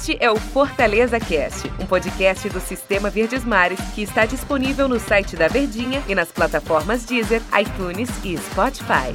Este 0.00 0.16
é 0.18 0.30
o 0.30 0.36
Fortaleza 0.36 1.20
Cast, 1.20 1.70
um 1.78 1.84
podcast 1.84 2.48
do 2.48 2.58
Sistema 2.58 3.10
Verdes 3.10 3.44
Mares 3.44 3.78
que 3.94 4.00
está 4.00 4.24
disponível 4.24 4.88
no 4.88 4.98
site 4.98 5.36
da 5.36 5.46
Verdinha 5.46 6.02
e 6.08 6.14
nas 6.14 6.32
plataformas 6.32 7.04
Deezer, 7.04 7.42
iTunes 7.60 8.08
e 8.24 8.34
Spotify. 8.38 9.14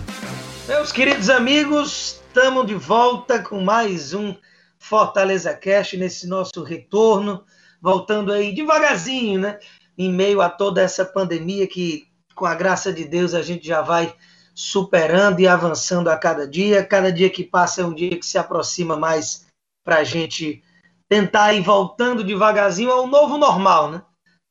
Meus 0.68 0.92
queridos 0.92 1.28
amigos, 1.32 2.22
estamos 2.28 2.68
de 2.68 2.76
volta 2.76 3.40
com 3.42 3.62
mais 3.62 4.14
um 4.14 4.36
Fortaleza 4.78 5.56
Cast 5.56 5.98
nesse 5.98 6.28
nosso 6.28 6.62
retorno, 6.62 7.44
voltando 7.82 8.32
aí 8.32 8.54
devagarzinho, 8.54 9.40
né? 9.40 9.58
Em 9.98 10.14
meio 10.14 10.40
a 10.40 10.52
toda 10.52 10.84
essa 10.84 11.04
pandemia 11.04 11.66
que, 11.66 12.08
com 12.36 12.46
a 12.46 12.54
graça 12.54 12.94
de 12.94 13.06
Deus, 13.06 13.34
a 13.34 13.42
gente 13.42 13.68
já 13.68 13.82
vai 13.82 14.14
superando 14.54 15.40
e 15.40 15.48
avançando 15.48 16.12
a 16.12 16.16
cada 16.16 16.48
dia. 16.48 16.86
Cada 16.86 17.12
dia 17.12 17.32
que 17.32 17.44
passa 17.44 17.82
é 17.82 17.86
um 17.86 17.94
dia 17.94 18.20
que 18.20 18.26
se 18.26 18.38
aproxima 18.38 18.96
mais 18.96 19.48
para 19.84 19.98
a 19.98 20.04
gente 20.04 20.64
tentar 21.08 21.54
ir 21.54 21.62
voltando 21.62 22.24
devagarzinho 22.24 22.92
ao 22.92 23.08
novo 23.08 23.38
normal, 23.38 23.92
né? 23.92 24.02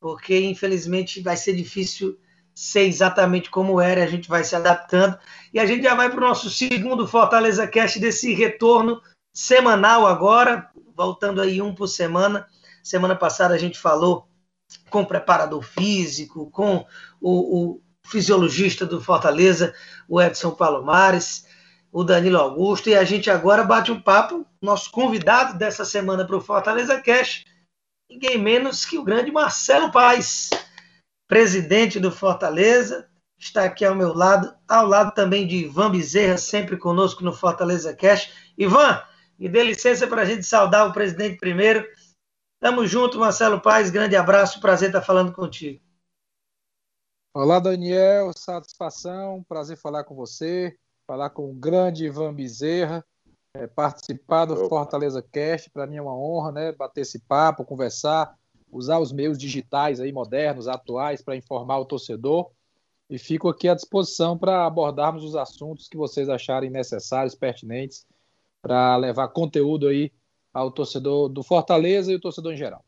Porque 0.00 0.38
infelizmente 0.38 1.20
vai 1.20 1.36
ser 1.36 1.54
difícil 1.54 2.18
ser 2.54 2.82
exatamente 2.82 3.50
como 3.50 3.80
era, 3.80 4.04
a 4.04 4.06
gente 4.06 4.28
vai 4.28 4.44
se 4.44 4.54
adaptando. 4.54 5.18
E 5.52 5.58
a 5.58 5.66
gente 5.66 5.82
já 5.82 5.94
vai 5.94 6.08
para 6.08 6.18
o 6.18 6.28
nosso 6.28 6.48
segundo 6.48 7.06
Fortaleza 7.06 7.66
Cast 7.66 7.98
desse 7.98 8.32
retorno 8.32 9.00
semanal 9.34 10.06
agora, 10.06 10.70
voltando 10.94 11.40
aí 11.40 11.60
um 11.60 11.74
por 11.74 11.88
semana. 11.88 12.46
Semana 12.82 13.16
passada 13.16 13.54
a 13.54 13.58
gente 13.58 13.78
falou 13.78 14.28
com 14.88 15.02
o 15.02 15.06
preparador 15.06 15.62
físico, 15.62 16.50
com 16.50 16.86
o, 17.20 17.72
o 17.72 17.82
fisiologista 18.06 18.86
do 18.86 19.00
Fortaleza, 19.00 19.74
o 20.08 20.20
Edson 20.20 20.52
Palomares 20.52 21.46
o 21.94 22.02
Danilo 22.02 22.38
Augusto, 22.38 22.88
e 22.88 22.96
a 22.96 23.04
gente 23.04 23.30
agora 23.30 23.62
bate 23.62 23.92
um 23.92 24.00
papo, 24.02 24.44
nosso 24.60 24.90
convidado 24.90 25.56
dessa 25.56 25.84
semana 25.84 26.26
para 26.26 26.36
o 26.36 26.40
Fortaleza 26.40 27.00
Cash, 27.00 27.44
ninguém 28.10 28.36
menos 28.36 28.84
que 28.84 28.98
o 28.98 29.04
grande 29.04 29.30
Marcelo 29.30 29.92
Paes, 29.92 30.50
presidente 31.28 32.00
do 32.00 32.10
Fortaleza, 32.10 33.08
está 33.38 33.62
aqui 33.62 33.84
ao 33.84 33.94
meu 33.94 34.12
lado, 34.12 34.52
ao 34.66 34.84
lado 34.88 35.14
também 35.14 35.46
de 35.46 35.54
Ivan 35.58 35.92
Bezerra, 35.92 36.36
sempre 36.36 36.76
conosco 36.76 37.22
no 37.22 37.32
Fortaleza 37.32 37.94
Cash. 37.94 38.32
Ivan, 38.58 39.00
me 39.38 39.48
dê 39.48 39.62
licença 39.62 40.04
para 40.08 40.22
a 40.22 40.24
gente 40.24 40.42
saudar 40.42 40.88
o 40.88 40.92
presidente 40.92 41.38
primeiro. 41.38 41.86
Tamo 42.58 42.84
junto, 42.88 43.20
Marcelo 43.20 43.60
Paes, 43.60 43.90
grande 43.90 44.16
abraço, 44.16 44.60
prazer 44.60 44.88
estar 44.88 45.00
falando 45.00 45.32
contigo. 45.32 45.80
Olá, 47.32 47.60
Daniel, 47.60 48.32
satisfação, 48.36 49.44
prazer 49.44 49.76
falar 49.76 50.02
com 50.02 50.16
você 50.16 50.76
falar 51.06 51.30
com 51.30 51.50
o 51.50 51.54
grande 51.54 52.06
Ivan 52.06 52.32
Bezerra, 52.32 53.04
é, 53.54 53.66
participar 53.66 54.46
do 54.46 54.54
Opa. 54.54 54.68
Fortaleza 54.68 55.22
Cast, 55.22 55.70
para 55.70 55.86
mim 55.86 55.96
é 55.96 56.02
uma 56.02 56.16
honra, 56.16 56.52
né? 56.52 56.72
Bater 56.72 57.02
esse 57.02 57.20
papo, 57.20 57.64
conversar, 57.64 58.34
usar 58.70 58.98
os 58.98 59.12
meios 59.12 59.38
digitais 59.38 60.00
aí 60.00 60.12
modernos, 60.12 60.66
atuais, 60.66 61.22
para 61.22 61.36
informar 61.36 61.78
o 61.78 61.84
torcedor. 61.84 62.50
E 63.08 63.18
fico 63.18 63.48
aqui 63.48 63.68
à 63.68 63.74
disposição 63.74 64.36
para 64.36 64.66
abordarmos 64.66 65.22
os 65.22 65.36
assuntos 65.36 65.88
que 65.88 65.96
vocês 65.96 66.28
acharem 66.28 66.70
necessários, 66.70 67.34
pertinentes, 67.34 68.06
para 68.62 68.96
levar 68.96 69.28
conteúdo 69.28 69.86
aí 69.86 70.10
ao 70.52 70.70
torcedor 70.70 71.28
do 71.28 71.42
Fortaleza 71.42 72.10
e 72.10 72.14
o 72.14 72.20
torcedor 72.20 72.54
em 72.54 72.56
geral. 72.56 72.82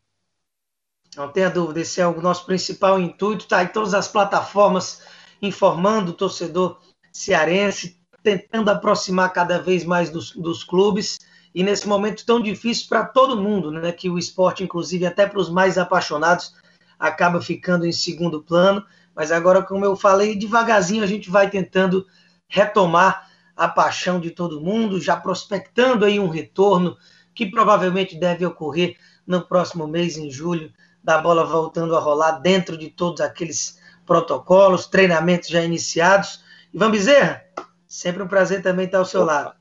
Não 1.14 1.30
tenha 1.30 1.50
dúvida, 1.50 1.80
esse 1.80 2.00
é 2.00 2.06
o 2.06 2.20
nosso 2.20 2.44
principal 2.46 2.98
intuito, 2.98 3.46
tá 3.46 3.62
em 3.62 3.68
todas 3.68 3.94
as 3.94 4.08
plataformas 4.08 5.02
informando 5.40 6.10
o 6.10 6.14
torcedor 6.14 6.80
cearense, 7.12 7.95
tentando 8.26 8.72
aproximar 8.72 9.32
cada 9.32 9.56
vez 9.56 9.84
mais 9.84 10.10
dos, 10.10 10.32
dos 10.32 10.64
clubes 10.64 11.16
e 11.54 11.62
nesse 11.62 11.86
momento 11.86 12.26
tão 12.26 12.40
difícil 12.40 12.88
para 12.88 13.04
todo 13.04 13.40
mundo, 13.40 13.70
né, 13.70 13.92
que 13.92 14.10
o 14.10 14.18
esporte, 14.18 14.64
inclusive 14.64 15.06
até 15.06 15.28
para 15.28 15.38
os 15.38 15.48
mais 15.48 15.78
apaixonados, 15.78 16.52
acaba 16.98 17.40
ficando 17.40 17.86
em 17.86 17.92
segundo 17.92 18.42
plano. 18.42 18.84
Mas 19.14 19.30
agora, 19.30 19.62
como 19.62 19.84
eu 19.84 19.94
falei, 19.94 20.34
devagarzinho 20.34 21.04
a 21.04 21.06
gente 21.06 21.30
vai 21.30 21.48
tentando 21.48 22.04
retomar 22.48 23.30
a 23.56 23.68
paixão 23.68 24.18
de 24.18 24.32
todo 24.32 24.60
mundo, 24.60 25.00
já 25.00 25.16
prospectando 25.16 26.04
aí 26.04 26.18
um 26.18 26.28
retorno 26.28 26.96
que 27.32 27.46
provavelmente 27.46 28.18
deve 28.18 28.44
ocorrer 28.44 28.96
no 29.24 29.40
próximo 29.40 29.86
mês, 29.86 30.16
em 30.16 30.32
julho, 30.32 30.72
da 31.00 31.18
bola 31.18 31.44
voltando 31.44 31.96
a 31.96 32.00
rolar 32.00 32.40
dentro 32.40 32.76
de 32.76 32.90
todos 32.90 33.20
aqueles 33.20 33.78
protocolos, 34.04 34.86
treinamentos 34.86 35.48
já 35.48 35.62
iniciados. 35.62 36.44
Ivan 36.74 36.90
Bezerra, 36.90 37.46
Sempre 37.86 38.22
um 38.22 38.28
prazer 38.28 38.62
também 38.62 38.86
estar 38.86 38.98
ao 38.98 39.04
seu 39.04 39.22
Opa. 39.22 39.32
lado. 39.32 39.56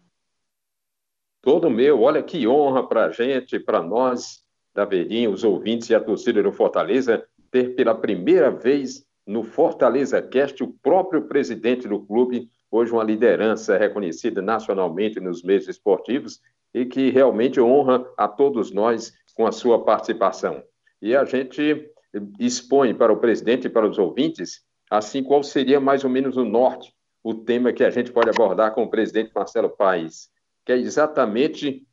Todo 1.41 1.69
meu, 1.69 2.01
olha 2.01 2.23
que 2.23 2.47
honra 2.47 2.87
para 2.87 3.05
a 3.05 3.11
gente, 3.11 3.59
para 3.59 3.81
nós, 3.81 4.43
da 4.73 4.83
Verinha, 4.83 5.29
os 5.29 5.43
ouvintes 5.43 5.89
e 5.89 5.95
a 5.95 6.01
torcida 6.01 6.41
do 6.41 6.51
Fortaleza, 6.51 7.23
ter 7.51 7.75
pela 7.75 7.93
primeira 7.93 8.49
vez 8.49 9.05
no 9.27 9.43
Fortaleza 9.43 10.21
Cast 10.21 10.63
o 10.63 10.73
próprio 10.81 11.27
presidente 11.27 11.87
do 11.87 11.99
clube, 11.99 12.49
hoje 12.71 12.91
uma 12.91 13.03
liderança 13.03 13.77
reconhecida 13.77 14.41
nacionalmente 14.41 15.19
nos 15.19 15.43
meios 15.43 15.67
esportivos 15.67 16.41
e 16.73 16.83
que 16.83 17.11
realmente 17.11 17.61
honra 17.61 18.03
a 18.17 18.27
todos 18.27 18.71
nós 18.71 19.13
com 19.35 19.45
a 19.45 19.51
sua 19.51 19.83
participação. 19.83 20.63
E 20.99 21.15
a 21.15 21.25
gente 21.25 21.91
expõe 22.39 22.95
para 22.95 23.13
o 23.13 23.17
presidente 23.17 23.67
e 23.67 23.69
para 23.69 23.87
os 23.87 23.99
ouvintes, 23.99 24.63
assim, 24.89 25.23
qual 25.23 25.43
seria 25.43 25.79
mais 25.79 26.03
ou 26.03 26.09
menos 26.09 26.37
o 26.37 26.43
norte 26.43 26.94
o 27.25 27.33
tema 27.33 27.73
que 27.73 27.83
a 27.83 27.89
gente 27.89 28.11
pode 28.11 28.29
abordar 28.29 28.71
com 28.75 28.83
o 28.83 28.87
presidente 28.87 29.31
Marcelo 29.33 29.67
Paes, 29.67 30.29
que 30.63 30.71
é 30.71 30.77
exatamente 30.77 31.83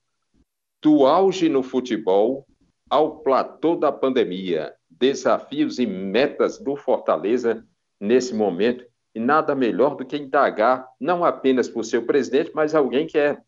do 0.82 1.06
auge 1.06 1.48
no 1.48 1.62
futebol 1.62 2.46
ao 2.90 3.20
platô 3.20 3.74
da 3.74 3.90
pandemia, 3.90 4.74
desafios 4.90 5.78
e 5.78 5.86
metas 5.86 6.58
do 6.58 6.76
Fortaleza 6.76 7.66
nesse 7.98 8.34
momento, 8.34 8.84
e 9.14 9.18
nada 9.18 9.54
melhor 9.54 9.96
do 9.96 10.04
que 10.04 10.18
indagar, 10.18 10.86
não 11.00 11.24
apenas 11.24 11.66
por 11.66 11.82
seu 11.82 12.04
presidente, 12.04 12.50
mas 12.54 12.74
alguém 12.74 13.06
que 13.06 13.16
é, 13.16 13.38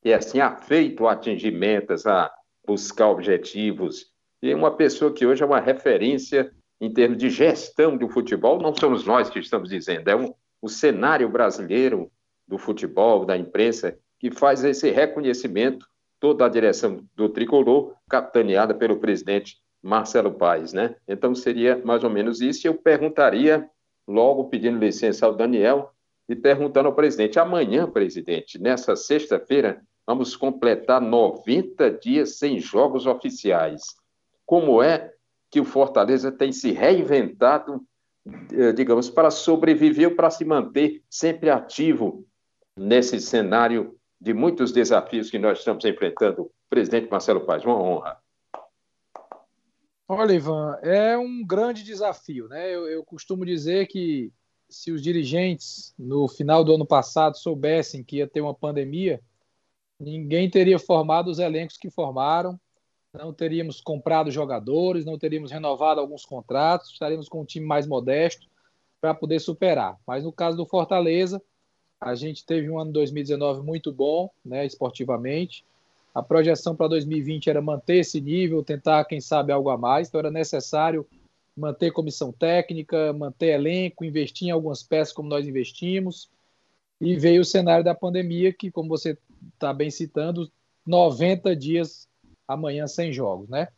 que 0.00 0.08
é 0.08 0.14
assim, 0.14 0.40
afeito 0.40 1.06
a 1.06 1.12
atingir 1.12 1.50
metas, 1.50 2.06
a 2.06 2.32
buscar 2.66 3.10
objetivos, 3.10 4.06
e 4.42 4.54
uma 4.54 4.74
pessoa 4.74 5.12
que 5.12 5.26
hoje 5.26 5.42
é 5.42 5.46
uma 5.46 5.60
referência 5.60 6.50
em 6.80 6.90
termos 6.90 7.18
de 7.18 7.28
gestão 7.28 7.98
do 7.98 8.08
futebol, 8.08 8.58
não 8.62 8.74
somos 8.74 9.04
nós 9.04 9.28
que 9.28 9.38
estamos 9.38 9.68
dizendo, 9.68 10.08
é 10.08 10.16
um, 10.16 10.32
o 10.62 10.68
cenário 10.68 11.28
brasileiro 11.28 12.10
do 12.46 12.56
futebol, 12.56 13.26
da 13.26 13.36
imprensa, 13.36 13.98
que 14.18 14.30
faz 14.30 14.62
esse 14.62 14.90
reconhecimento, 14.90 15.86
toda 16.20 16.46
a 16.46 16.48
direção 16.48 17.04
do 17.16 17.28
tricolor, 17.28 17.96
capitaneada 18.08 18.72
pelo 18.72 19.00
presidente 19.00 19.56
Marcelo 19.82 20.32
Paes, 20.32 20.72
né? 20.72 20.94
Então 21.08 21.34
seria 21.34 21.76
mais 21.84 22.04
ou 22.04 22.10
menos 22.10 22.40
isso. 22.40 22.66
Eu 22.66 22.74
perguntaria, 22.74 23.68
logo 24.06 24.44
pedindo 24.44 24.78
licença 24.78 25.26
ao 25.26 25.34
Daniel, 25.34 25.92
e 26.28 26.36
perguntando 26.36 26.88
ao 26.88 26.94
presidente: 26.94 27.40
amanhã, 27.40 27.90
presidente, 27.90 28.58
nessa 28.60 28.94
sexta-feira, 28.94 29.82
vamos 30.06 30.36
completar 30.36 31.00
90 31.00 31.90
dias 31.90 32.38
sem 32.38 32.60
jogos 32.60 33.06
oficiais. 33.06 33.82
Como 34.46 34.80
é 34.80 35.12
que 35.50 35.60
o 35.60 35.64
Fortaleza 35.64 36.30
tem 36.30 36.52
se 36.52 36.70
reinventado 36.70 37.84
digamos, 38.74 39.10
para 39.10 39.30
sobreviver 39.30 40.14
para 40.14 40.30
se 40.30 40.44
manter 40.44 41.02
sempre 41.10 41.50
ativo 41.50 42.26
nesse 42.76 43.20
cenário 43.20 43.98
de 44.20 44.32
muitos 44.32 44.72
desafios 44.72 45.30
que 45.30 45.38
nós 45.38 45.58
estamos 45.58 45.84
enfrentando. 45.84 46.50
Presidente 46.70 47.10
Marcelo 47.10 47.44
Paz, 47.44 47.64
uma 47.64 47.76
honra. 47.76 48.18
Olha, 50.08 50.32
Ivan, 50.32 50.78
é 50.82 51.16
um 51.16 51.44
grande 51.44 51.82
desafio, 51.82 52.48
né? 52.48 52.74
Eu, 52.74 52.86
eu 52.86 53.04
costumo 53.04 53.44
dizer 53.44 53.86
que 53.86 54.32
se 54.68 54.90
os 54.92 55.02
dirigentes 55.02 55.94
no 55.98 56.28
final 56.28 56.64
do 56.64 56.74
ano 56.74 56.86
passado 56.86 57.36
soubessem 57.36 58.04
que 58.04 58.16
ia 58.16 58.28
ter 58.28 58.40
uma 58.40 58.54
pandemia, 58.54 59.20
ninguém 59.98 60.48
teria 60.48 60.78
formado 60.78 61.30
os 61.30 61.38
elencos 61.38 61.76
que 61.76 61.90
formaram, 61.90 62.58
não 63.12 63.32
teríamos 63.32 63.80
comprado 63.80 64.30
jogadores, 64.30 65.04
não 65.04 65.18
teríamos 65.18 65.50
renovado 65.50 66.00
alguns 66.00 66.24
contratos, 66.24 66.90
estaríamos 66.90 67.28
com 67.28 67.42
um 67.42 67.44
time 67.44 67.66
mais 67.66 67.86
modesto 67.86 68.46
para 69.00 69.12
poder 69.12 69.38
superar. 69.40 69.98
Mas 70.06 70.24
no 70.24 70.32
caso 70.32 70.56
do 70.56 70.64
Fortaleza, 70.64 71.42
a 72.00 72.14
gente 72.14 72.44
teve 72.44 72.70
um 72.70 72.78
ano 72.78 72.92
2019 72.92 73.62
muito 73.62 73.92
bom, 73.92 74.30
né, 74.44 74.64
esportivamente. 74.64 75.64
A 76.14 76.22
projeção 76.22 76.74
para 76.74 76.88
2020 76.88 77.50
era 77.50 77.60
manter 77.60 77.96
esse 77.96 78.20
nível, 78.20 78.62
tentar, 78.62 79.04
quem 79.04 79.20
sabe, 79.20 79.52
algo 79.52 79.70
a 79.70 79.76
mais. 79.76 80.08
Então 80.08 80.18
era 80.18 80.30
necessário 80.30 81.06
manter 81.54 81.90
comissão 81.90 82.32
técnica, 82.32 83.12
manter 83.12 83.48
elenco, 83.48 84.04
investir 84.04 84.48
em 84.48 84.50
algumas 84.50 84.82
peças 84.82 85.12
como 85.12 85.28
nós 85.28 85.46
investimos. 85.46 86.30
E 87.00 87.16
veio 87.16 87.42
o 87.42 87.44
cenário 87.44 87.84
da 87.84 87.94
pandemia, 87.94 88.52
que, 88.52 88.70
como 88.70 88.88
você 88.88 89.18
está 89.54 89.72
bem 89.72 89.90
citando, 89.90 90.50
90 90.86 91.54
dias 91.56 92.08
amanhã 92.52 92.86
sem 92.86 93.12
jogos, 93.12 93.48
né? 93.48 93.68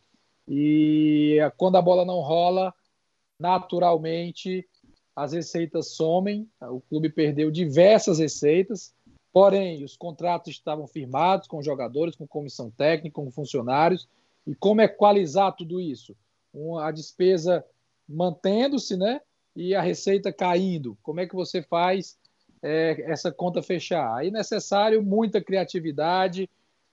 E 0.49 1.39
quando 1.57 1.77
a 1.77 1.83
bola 1.83 2.05
não 2.05 2.21
rola, 2.21 2.75
naturalmente 3.39 4.67
as 5.17 5.33
receitas 5.33 5.95
somem. 5.95 6.49
O 6.61 6.81
clube 6.81 7.09
perdeu 7.09 7.51
diversas 7.51 8.19
receitas, 8.19 8.95
Porém, 9.35 9.83
os 9.83 9.97
contratos 9.97 10.53
estavam 10.53 10.87
firmados 10.87 11.49
com 11.49 11.61
jogadores, 11.61 12.15
com 12.15 12.25
comissão 12.25 12.71
técnica, 12.71 13.17
com 13.17 13.33
funcionários. 13.33 14.09
E 14.47 14.55
como 14.55 14.81
equalizar 14.81 15.57
tudo 15.57 15.81
isso? 15.81 16.15
A 16.81 16.93
despesa 16.93 17.65
mantendo-se, 18.09 18.97
né? 18.97 19.21
E 19.57 19.75
a 19.75 19.83
receita 19.83 20.33
caindo. 20.33 20.97
Como 21.03 21.19
é 21.19 21.27
que 21.27 21.35
você 21.35 21.61
faz 21.63 22.17
é, 22.63 23.11
essa 23.11 23.33
conta 23.33 23.61
fechar? 23.61 24.15
Aí 24.15 24.29
é 24.29 24.31
necessário 24.31 25.03
muita 25.03 25.43
criatividade, 25.43 26.49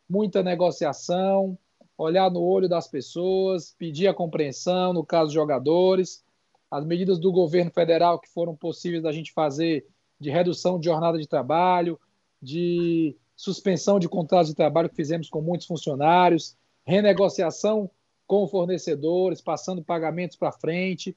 muita 0.10 0.42
negociação, 0.42 1.56
olhar 2.02 2.32
no 2.32 2.42
olho 2.42 2.68
das 2.68 2.88
pessoas, 2.88 3.76
pedir 3.78 4.08
a 4.08 4.14
compreensão, 4.14 4.92
no 4.92 5.06
caso 5.06 5.32
jogadores, 5.32 6.24
as 6.70 6.84
medidas 6.86 7.20
do 7.20 7.32
governo 7.32 7.70
federal 7.70 8.20
que 8.20 8.30
foram 8.30 8.56
possíveis 8.56 9.04
da 9.04 9.12
gente 9.12 9.32
fazer 9.32 9.86
de 10.20 10.30
redução 10.30 10.80
de 10.80 10.86
jornada 10.86 11.18
de 11.18 11.28
trabalho, 11.28 12.00
de 12.42 13.16
suspensão 13.36 14.00
de 14.00 14.10
contratos 14.10 14.50
de 14.50 14.56
trabalho 14.56 14.90
que 14.90 14.96
fizemos 14.96 15.30
com 15.30 15.42
muitos 15.42 15.68
funcionários, 15.68 16.58
renegociação 16.86 17.90
com 18.26 18.48
fornecedores, 18.48 19.42
passando 19.42 19.84
pagamentos 19.84 20.38
para 20.38 20.52
frente, 20.52 21.16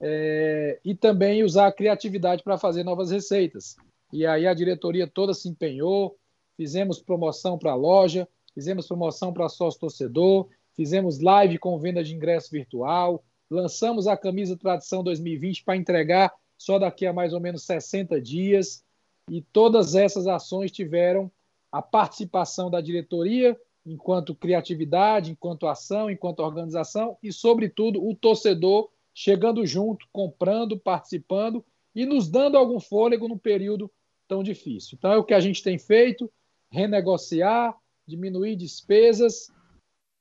é, 0.00 0.80
e 0.84 0.94
também 0.94 1.44
usar 1.44 1.68
a 1.68 1.72
criatividade 1.72 2.42
para 2.42 2.58
fazer 2.58 2.82
novas 2.82 3.10
receitas. 3.10 3.76
E 4.12 4.26
aí 4.26 4.46
a 4.46 4.54
diretoria 4.54 5.06
toda 5.06 5.34
se 5.34 5.48
empenhou, 5.48 6.16
fizemos 6.56 6.98
promoção 6.98 7.58
para 7.58 7.72
a 7.72 7.76
loja, 7.76 8.26
fizemos 8.56 8.88
promoção 8.88 9.34
para 9.34 9.50
sócio 9.50 9.78
torcedor, 9.78 10.48
fizemos 10.74 11.20
live 11.20 11.58
com 11.58 11.78
venda 11.78 12.02
de 12.02 12.14
ingresso 12.14 12.50
virtual, 12.50 13.22
lançamos 13.50 14.06
a 14.06 14.16
camisa 14.16 14.56
Tradição 14.56 15.04
2020 15.04 15.62
para 15.62 15.76
entregar 15.76 16.32
só 16.56 16.78
daqui 16.78 17.04
a 17.04 17.12
mais 17.12 17.34
ou 17.34 17.40
menos 17.40 17.64
60 17.64 18.18
dias, 18.18 18.82
e 19.30 19.42
todas 19.42 19.94
essas 19.94 20.26
ações 20.26 20.72
tiveram 20.72 21.30
a 21.70 21.82
participação 21.82 22.70
da 22.70 22.80
diretoria 22.80 23.54
enquanto 23.84 24.34
criatividade, 24.34 25.32
enquanto 25.32 25.66
ação, 25.66 26.10
enquanto 26.10 26.40
organização 26.40 27.18
e, 27.22 27.30
sobretudo, 27.30 28.02
o 28.02 28.14
torcedor 28.14 28.88
chegando 29.14 29.66
junto, 29.66 30.06
comprando, 30.10 30.78
participando 30.78 31.62
e 31.94 32.06
nos 32.06 32.26
dando 32.26 32.56
algum 32.56 32.80
fôlego 32.80 33.28
num 33.28 33.38
período 33.38 33.90
tão 34.26 34.42
difícil. 34.42 34.96
Então, 34.96 35.12
é 35.12 35.18
o 35.18 35.24
que 35.24 35.34
a 35.34 35.40
gente 35.40 35.62
tem 35.62 35.78
feito: 35.78 36.30
renegociar, 36.70 37.76
diminuir 38.06 38.56
despesas, 38.56 39.50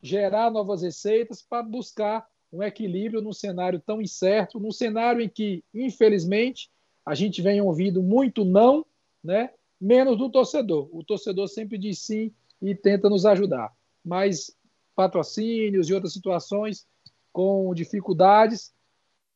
gerar 0.02 0.52
novas 0.52 0.82
receitas 0.82 1.42
para 1.42 1.64
buscar 1.64 2.28
um 2.52 2.64
equilíbrio 2.64 3.22
num 3.22 3.34
cenário 3.34 3.80
tão 3.80 4.02
incerto, 4.02 4.60
num 4.60 4.72
cenário 4.72 5.22
em 5.22 5.30
que, 5.30 5.64
infelizmente, 5.74 6.70
a 7.06 7.14
gente 7.14 7.42
vem 7.42 7.62
ouvindo 7.62 8.02
muito 8.02 8.44
não, 8.46 8.86
né? 9.24 9.52
menos 9.80 10.18
do 10.18 10.30
torcedor. 10.30 10.90
O 10.92 11.04
torcedor 11.04 11.48
sempre 11.48 11.78
diz 11.78 12.00
sim 12.00 12.32
e 12.62 12.74
tenta 12.74 13.10
nos 13.10 13.26
ajudar. 13.26 13.72
Mas 14.04 14.56
patrocínios 14.96 15.90
e 15.90 15.94
outras 15.94 16.14
situações 16.14 16.88
com 17.32 17.74
dificuldades, 17.74 18.74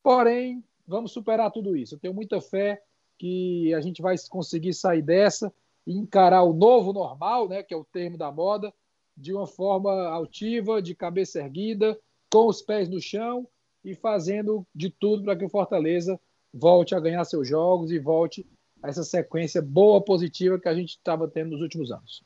porém, 0.02 0.64
vamos 0.88 1.12
superar 1.12 1.52
tudo 1.52 1.76
isso. 1.76 1.96
Eu 1.96 2.00
tenho 2.00 2.14
muita 2.14 2.40
fé 2.40 2.82
que 3.18 3.74
a 3.74 3.82
gente 3.82 4.02
vai 4.02 4.16
conseguir 4.30 4.74
sair 4.74 5.02
dessa 5.02 5.54
e 5.90 5.98
encarar 5.98 6.44
o 6.44 6.54
novo 6.54 6.94
normal, 6.94 7.50
né, 7.50 7.64
que 7.64 7.74
é 7.74 7.78
o 7.78 7.84
termo 7.84 8.16
da 8.16 8.32
moda, 8.32 8.72
de 9.18 9.34
uma 9.34 9.48
forma 9.48 9.92
altiva, 10.10 10.80
de 10.80 10.94
cabeça 10.94 11.40
erguida, 11.40 12.00
com 12.32 12.46
os 12.46 12.62
pés 12.62 12.88
no 12.88 13.02
chão 13.02 13.48
e 13.84 13.96
fazendo 13.96 14.64
de 14.74 14.92
tudo 14.92 15.24
para 15.24 15.36
que 15.36 15.44
o 15.44 15.50
Fortaleza 15.50 16.22
volte 16.54 16.94
a 16.94 17.00
ganhar 17.00 17.26
seus 17.26 17.48
jogos 17.48 17.92
e 17.92 17.98
volte 17.98 18.48
a 18.84 18.90
essa 18.90 19.02
sequência 19.02 19.64
boa, 19.64 20.00
positiva 20.00 20.60
que 20.60 20.70
a 20.70 20.76
gente 20.76 20.90
estava 20.90 21.28
tendo 21.28 21.52
nos 21.52 21.62
últimos 21.62 21.92
anos. 21.92 22.24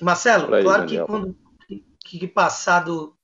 Marcelo, 0.00 0.54
aí, 0.54 0.62
claro 0.62 0.86
Daniel. 0.86 1.06
que 1.06 1.10
quando 1.10 1.36
que, 1.66 2.18
que 2.18 2.28
passado 2.28 3.16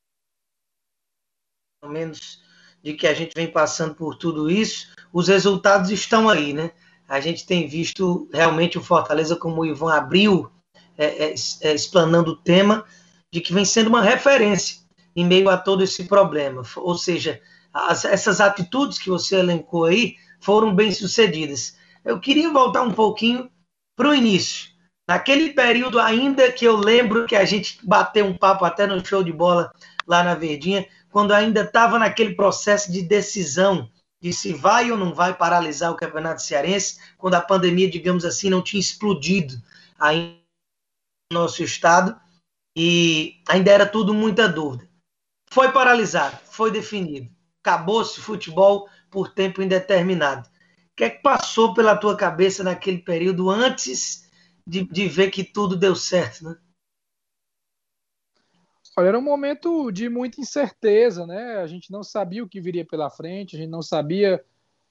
pelo 1.80 1.92
menos 1.92 2.42
de 2.82 2.94
que 2.94 3.06
a 3.06 3.14
gente 3.14 3.32
vem 3.32 3.50
passando 3.50 3.94
por 3.94 4.16
tudo 4.16 4.50
isso, 4.50 4.92
os 5.12 5.28
resultados 5.28 5.88
estão 5.90 6.28
aí, 6.28 6.52
né? 6.52 6.72
A 7.10 7.18
gente 7.18 7.44
tem 7.44 7.66
visto 7.66 8.28
realmente 8.32 8.78
o 8.78 8.82
Fortaleza, 8.82 9.34
como 9.34 9.62
o 9.62 9.66
Ivan 9.66 9.92
abriu, 9.92 10.48
é, 10.96 11.24
é, 11.24 11.34
é, 11.62 11.74
explanando 11.74 12.30
o 12.30 12.36
tema, 12.36 12.84
de 13.32 13.40
que 13.40 13.52
vem 13.52 13.64
sendo 13.64 13.88
uma 13.88 14.00
referência 14.00 14.78
em 15.16 15.26
meio 15.26 15.50
a 15.50 15.56
todo 15.56 15.82
esse 15.82 16.04
problema. 16.04 16.62
Ou 16.76 16.96
seja, 16.96 17.40
as, 17.74 18.04
essas 18.04 18.40
atitudes 18.40 18.96
que 18.96 19.10
você 19.10 19.34
elencou 19.34 19.86
aí 19.86 20.14
foram 20.40 20.72
bem 20.72 20.92
sucedidas. 20.92 21.76
Eu 22.04 22.20
queria 22.20 22.48
voltar 22.48 22.82
um 22.82 22.92
pouquinho 22.92 23.50
para 23.96 24.10
o 24.10 24.14
início. 24.14 24.70
Naquele 25.08 25.52
período 25.52 25.98
ainda 25.98 26.52
que 26.52 26.64
eu 26.64 26.76
lembro 26.76 27.26
que 27.26 27.34
a 27.34 27.44
gente 27.44 27.84
bateu 27.84 28.24
um 28.24 28.38
papo 28.38 28.64
até 28.64 28.86
no 28.86 29.04
show 29.04 29.24
de 29.24 29.32
bola 29.32 29.72
lá 30.06 30.22
na 30.22 30.36
Verdinha, 30.36 30.86
quando 31.10 31.32
ainda 31.32 31.62
estava 31.62 31.98
naquele 31.98 32.36
processo 32.36 32.92
de 32.92 33.02
decisão 33.02 33.90
de 34.20 34.32
se 34.32 34.52
vai 34.52 34.90
ou 34.90 34.98
não 34.98 35.14
vai 35.14 35.34
paralisar 35.34 35.90
o 35.90 35.96
Campeonato 35.96 36.42
Cearense, 36.42 37.00
quando 37.16 37.34
a 37.34 37.40
pandemia, 37.40 37.90
digamos 37.90 38.24
assim, 38.24 38.50
não 38.50 38.62
tinha 38.62 38.80
explodido 38.80 39.60
ainda 39.98 40.36
no 41.32 41.40
nosso 41.40 41.62
estado 41.62 42.20
e 42.76 43.40
ainda 43.48 43.70
era 43.70 43.86
tudo 43.86 44.12
muita 44.12 44.48
dúvida. 44.48 44.88
Foi 45.50 45.72
paralisado, 45.72 46.38
foi 46.44 46.70
definido. 46.70 47.30
Acabou-se 47.64 48.20
futebol 48.20 48.88
por 49.10 49.32
tempo 49.32 49.62
indeterminado. 49.62 50.46
O 50.48 50.96
que 50.96 51.04
é 51.04 51.10
que 51.10 51.22
passou 51.22 51.74
pela 51.74 51.96
tua 51.96 52.16
cabeça 52.16 52.62
naquele 52.62 52.98
período 52.98 53.50
antes 53.50 54.30
de, 54.66 54.84
de 54.84 55.08
ver 55.08 55.30
que 55.30 55.42
tudo 55.42 55.76
deu 55.76 55.96
certo, 55.96 56.44
né? 56.44 56.56
Olha, 59.00 59.08
era 59.08 59.18
um 59.18 59.22
momento 59.22 59.90
de 59.90 60.10
muita 60.10 60.42
incerteza, 60.42 61.26
né? 61.26 61.56
A 61.56 61.66
gente 61.66 61.90
não 61.90 62.02
sabia 62.02 62.44
o 62.44 62.48
que 62.48 62.60
viria 62.60 62.84
pela 62.84 63.08
frente, 63.08 63.56
a 63.56 63.58
gente 63.58 63.70
não 63.70 63.80
sabia 63.80 64.44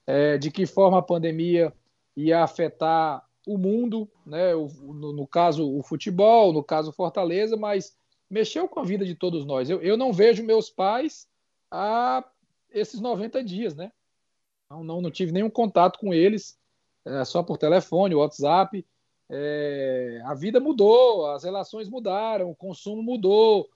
é, 0.04 0.36
de 0.36 0.50
que 0.50 0.66
forma 0.66 0.98
a 0.98 1.02
pandemia 1.02 1.72
ia 2.16 2.42
afetar 2.42 3.24
o 3.46 3.56
mundo, 3.56 4.10
né? 4.26 4.52
O, 4.52 4.66
no, 4.92 5.12
no, 5.12 5.26
caso, 5.28 5.64
o 5.64 5.80
futebol, 5.84 6.52
no 6.52 6.60
caso, 6.60 6.90
Fortaleza, 6.90 7.56
mas 7.56 7.96
mexeu 8.28 8.66
com 8.66 8.80
a 8.80 8.82
vida 8.82 9.04
de 9.04 9.14
todos 9.14 9.44
nós. 9.44 9.70
Eu, 9.70 9.80
eu 9.80 9.96
não 9.96 10.12
vejo 10.12 10.42
meus 10.42 10.68
pais 10.68 11.28
há 11.70 12.24
esses 12.68 13.00
90 13.00 13.44
dias, 13.44 13.76
né? 13.76 13.92
Não, 14.68 14.82
não, 14.82 15.00
não 15.00 15.10
tive 15.12 15.30
nenhum 15.30 15.50
contato 15.50 16.00
com 16.00 16.12
eles, 16.12 16.58
é, 17.04 17.24
só 17.24 17.44
por 17.44 17.58
telefone, 17.58 18.16
WhatsApp. 18.16 18.84
É, 19.28 20.20
a 20.24 20.34
vida 20.34 20.58
mudou, 20.58 21.30
as 21.30 21.44
relações 21.44 21.88
mudaram, 21.88 22.50
o 22.50 22.56
consumo 22.56 23.04
mudou, 23.04 23.70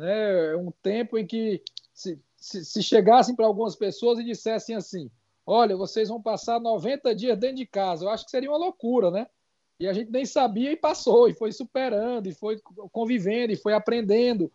né? 0.00 0.52
É 0.52 0.56
um 0.56 0.72
tempo 0.82 1.18
em 1.18 1.26
que 1.26 1.62
se, 1.92 2.18
se, 2.36 2.64
se 2.64 2.82
chegassem 2.82 3.36
para 3.36 3.46
algumas 3.46 3.76
pessoas 3.76 4.18
e 4.18 4.24
dissessem 4.24 4.74
assim: 4.74 5.10
olha, 5.46 5.76
vocês 5.76 6.08
vão 6.08 6.20
passar 6.20 6.58
90 6.58 7.14
dias 7.14 7.38
dentro 7.38 7.56
de 7.56 7.66
casa, 7.66 8.04
eu 8.04 8.08
acho 8.08 8.24
que 8.24 8.30
seria 8.30 8.50
uma 8.50 8.58
loucura, 8.58 9.10
né? 9.10 9.26
E 9.78 9.86
a 9.86 9.92
gente 9.92 10.10
nem 10.10 10.24
sabia 10.24 10.72
e 10.72 10.76
passou, 10.76 11.28
e 11.28 11.34
foi 11.34 11.52
superando, 11.52 12.26
e 12.26 12.34
foi 12.34 12.58
convivendo, 12.92 13.52
e 13.52 13.56
foi 13.56 13.72
aprendendo 13.72 14.52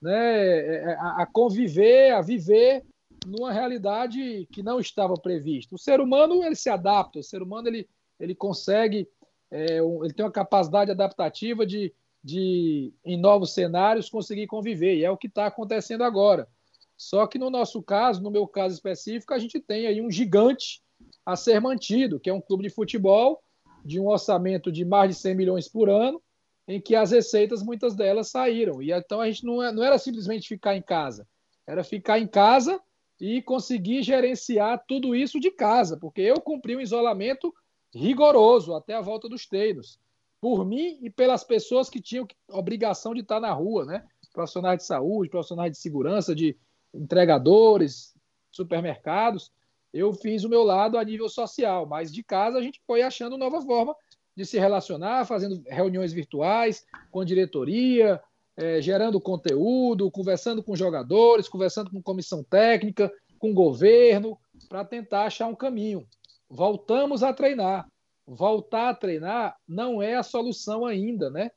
né, 0.00 0.12
é, 0.12 0.74
é, 0.76 0.94
a, 0.94 1.22
a 1.22 1.26
conviver, 1.26 2.12
a 2.12 2.20
viver 2.20 2.84
numa 3.26 3.52
realidade 3.52 4.46
que 4.52 4.62
não 4.62 4.78
estava 4.78 5.14
prevista. 5.14 5.74
O 5.74 5.78
ser 5.78 6.00
humano 6.00 6.44
ele 6.44 6.54
se 6.54 6.70
adapta, 6.70 7.18
o 7.18 7.24
ser 7.24 7.42
humano 7.42 7.68
ele, 7.68 7.88
ele 8.20 8.36
consegue, 8.36 9.08
é, 9.50 9.78
ele 9.78 10.12
tem 10.12 10.24
uma 10.24 10.30
capacidade 10.30 10.92
adaptativa 10.92 11.66
de, 11.66 11.92
de, 12.22 12.92
em 13.04 13.16
novos 13.18 13.52
cenários, 13.52 14.10
conseguir 14.10 14.46
conviver. 14.46 14.96
E 14.96 15.04
é 15.04 15.10
o 15.10 15.16
que 15.16 15.26
está 15.26 15.46
acontecendo 15.46 16.04
agora. 16.04 16.48
Só 16.96 17.26
que 17.26 17.38
no 17.38 17.48
nosso 17.48 17.82
caso, 17.82 18.22
no 18.22 18.30
meu 18.30 18.46
caso 18.46 18.74
específico, 18.74 19.32
a 19.32 19.38
gente 19.38 19.60
tem 19.60 19.86
aí 19.86 20.00
um 20.02 20.10
gigante 20.10 20.82
a 21.24 21.36
ser 21.36 21.60
mantido, 21.60 22.18
que 22.18 22.28
é 22.28 22.34
um 22.34 22.40
clube 22.40 22.64
de 22.64 22.70
futebol 22.70 23.40
de 23.84 24.00
um 24.00 24.08
orçamento 24.08 24.72
de 24.72 24.84
mais 24.84 25.14
de 25.14 25.20
100 25.20 25.34
milhões 25.36 25.68
por 25.68 25.88
ano, 25.88 26.20
em 26.66 26.80
que 26.80 26.94
as 26.94 27.12
receitas, 27.12 27.62
muitas 27.62 27.94
delas, 27.94 28.30
saíram. 28.30 28.82
E 28.82 28.92
então 28.92 29.20
a 29.20 29.26
gente 29.26 29.44
não, 29.44 29.62
é, 29.62 29.72
não 29.72 29.84
era 29.84 29.96
simplesmente 29.98 30.48
ficar 30.48 30.76
em 30.76 30.82
casa, 30.82 31.26
era 31.66 31.84
ficar 31.84 32.18
em 32.18 32.26
casa 32.26 32.80
e 33.20 33.40
conseguir 33.40 34.02
gerenciar 34.02 34.84
tudo 34.86 35.14
isso 35.14 35.38
de 35.40 35.50
casa, 35.50 35.96
porque 35.96 36.20
eu 36.20 36.40
cumpri 36.40 36.76
um 36.76 36.80
isolamento 36.80 37.54
rigoroso 37.94 38.74
até 38.74 38.94
a 38.94 39.00
volta 39.00 39.28
dos 39.28 39.46
treinos 39.46 39.98
por 40.40 40.64
mim 40.64 40.98
e 41.02 41.10
pelas 41.10 41.44
pessoas 41.44 41.90
que 41.90 42.00
tinham 42.00 42.26
obrigação 42.50 43.14
de 43.14 43.20
estar 43.20 43.40
na 43.40 43.52
rua, 43.52 43.84
né? 43.84 44.04
Profissionais 44.32 44.78
de 44.78 44.86
saúde, 44.86 45.30
profissionais 45.30 45.72
de 45.72 45.78
segurança, 45.78 46.34
de 46.34 46.56
entregadores, 46.94 48.14
supermercados. 48.50 49.52
Eu 49.92 50.12
fiz 50.12 50.44
o 50.44 50.48
meu 50.48 50.62
lado 50.62 50.98
a 50.98 51.04
nível 51.04 51.28
social, 51.28 51.86
mas 51.86 52.12
de 52.12 52.22
casa 52.22 52.58
a 52.58 52.62
gente 52.62 52.80
foi 52.86 53.02
achando 53.02 53.38
nova 53.38 53.60
forma 53.60 53.94
de 54.36 54.44
se 54.46 54.58
relacionar, 54.58 55.26
fazendo 55.26 55.60
reuniões 55.66 56.12
virtuais 56.12 56.86
com 57.10 57.24
diretoria, 57.24 58.20
é, 58.56 58.80
gerando 58.80 59.20
conteúdo, 59.20 60.10
conversando 60.10 60.62
com 60.62 60.76
jogadores, 60.76 61.48
conversando 61.48 61.90
com 61.90 62.02
comissão 62.02 62.44
técnica, 62.44 63.12
com 63.38 63.54
governo, 63.54 64.38
para 64.68 64.84
tentar 64.84 65.24
achar 65.24 65.46
um 65.46 65.54
caminho. 65.54 66.06
Voltamos 66.48 67.22
a 67.22 67.32
treinar. 67.32 67.88
Voltar 68.28 68.90
a 68.90 68.94
treinar 68.94 69.56
não 69.66 70.02
é 70.02 70.14
a 70.14 70.22
solução 70.22 70.84
ainda, 70.84 71.30
né? 71.30 71.50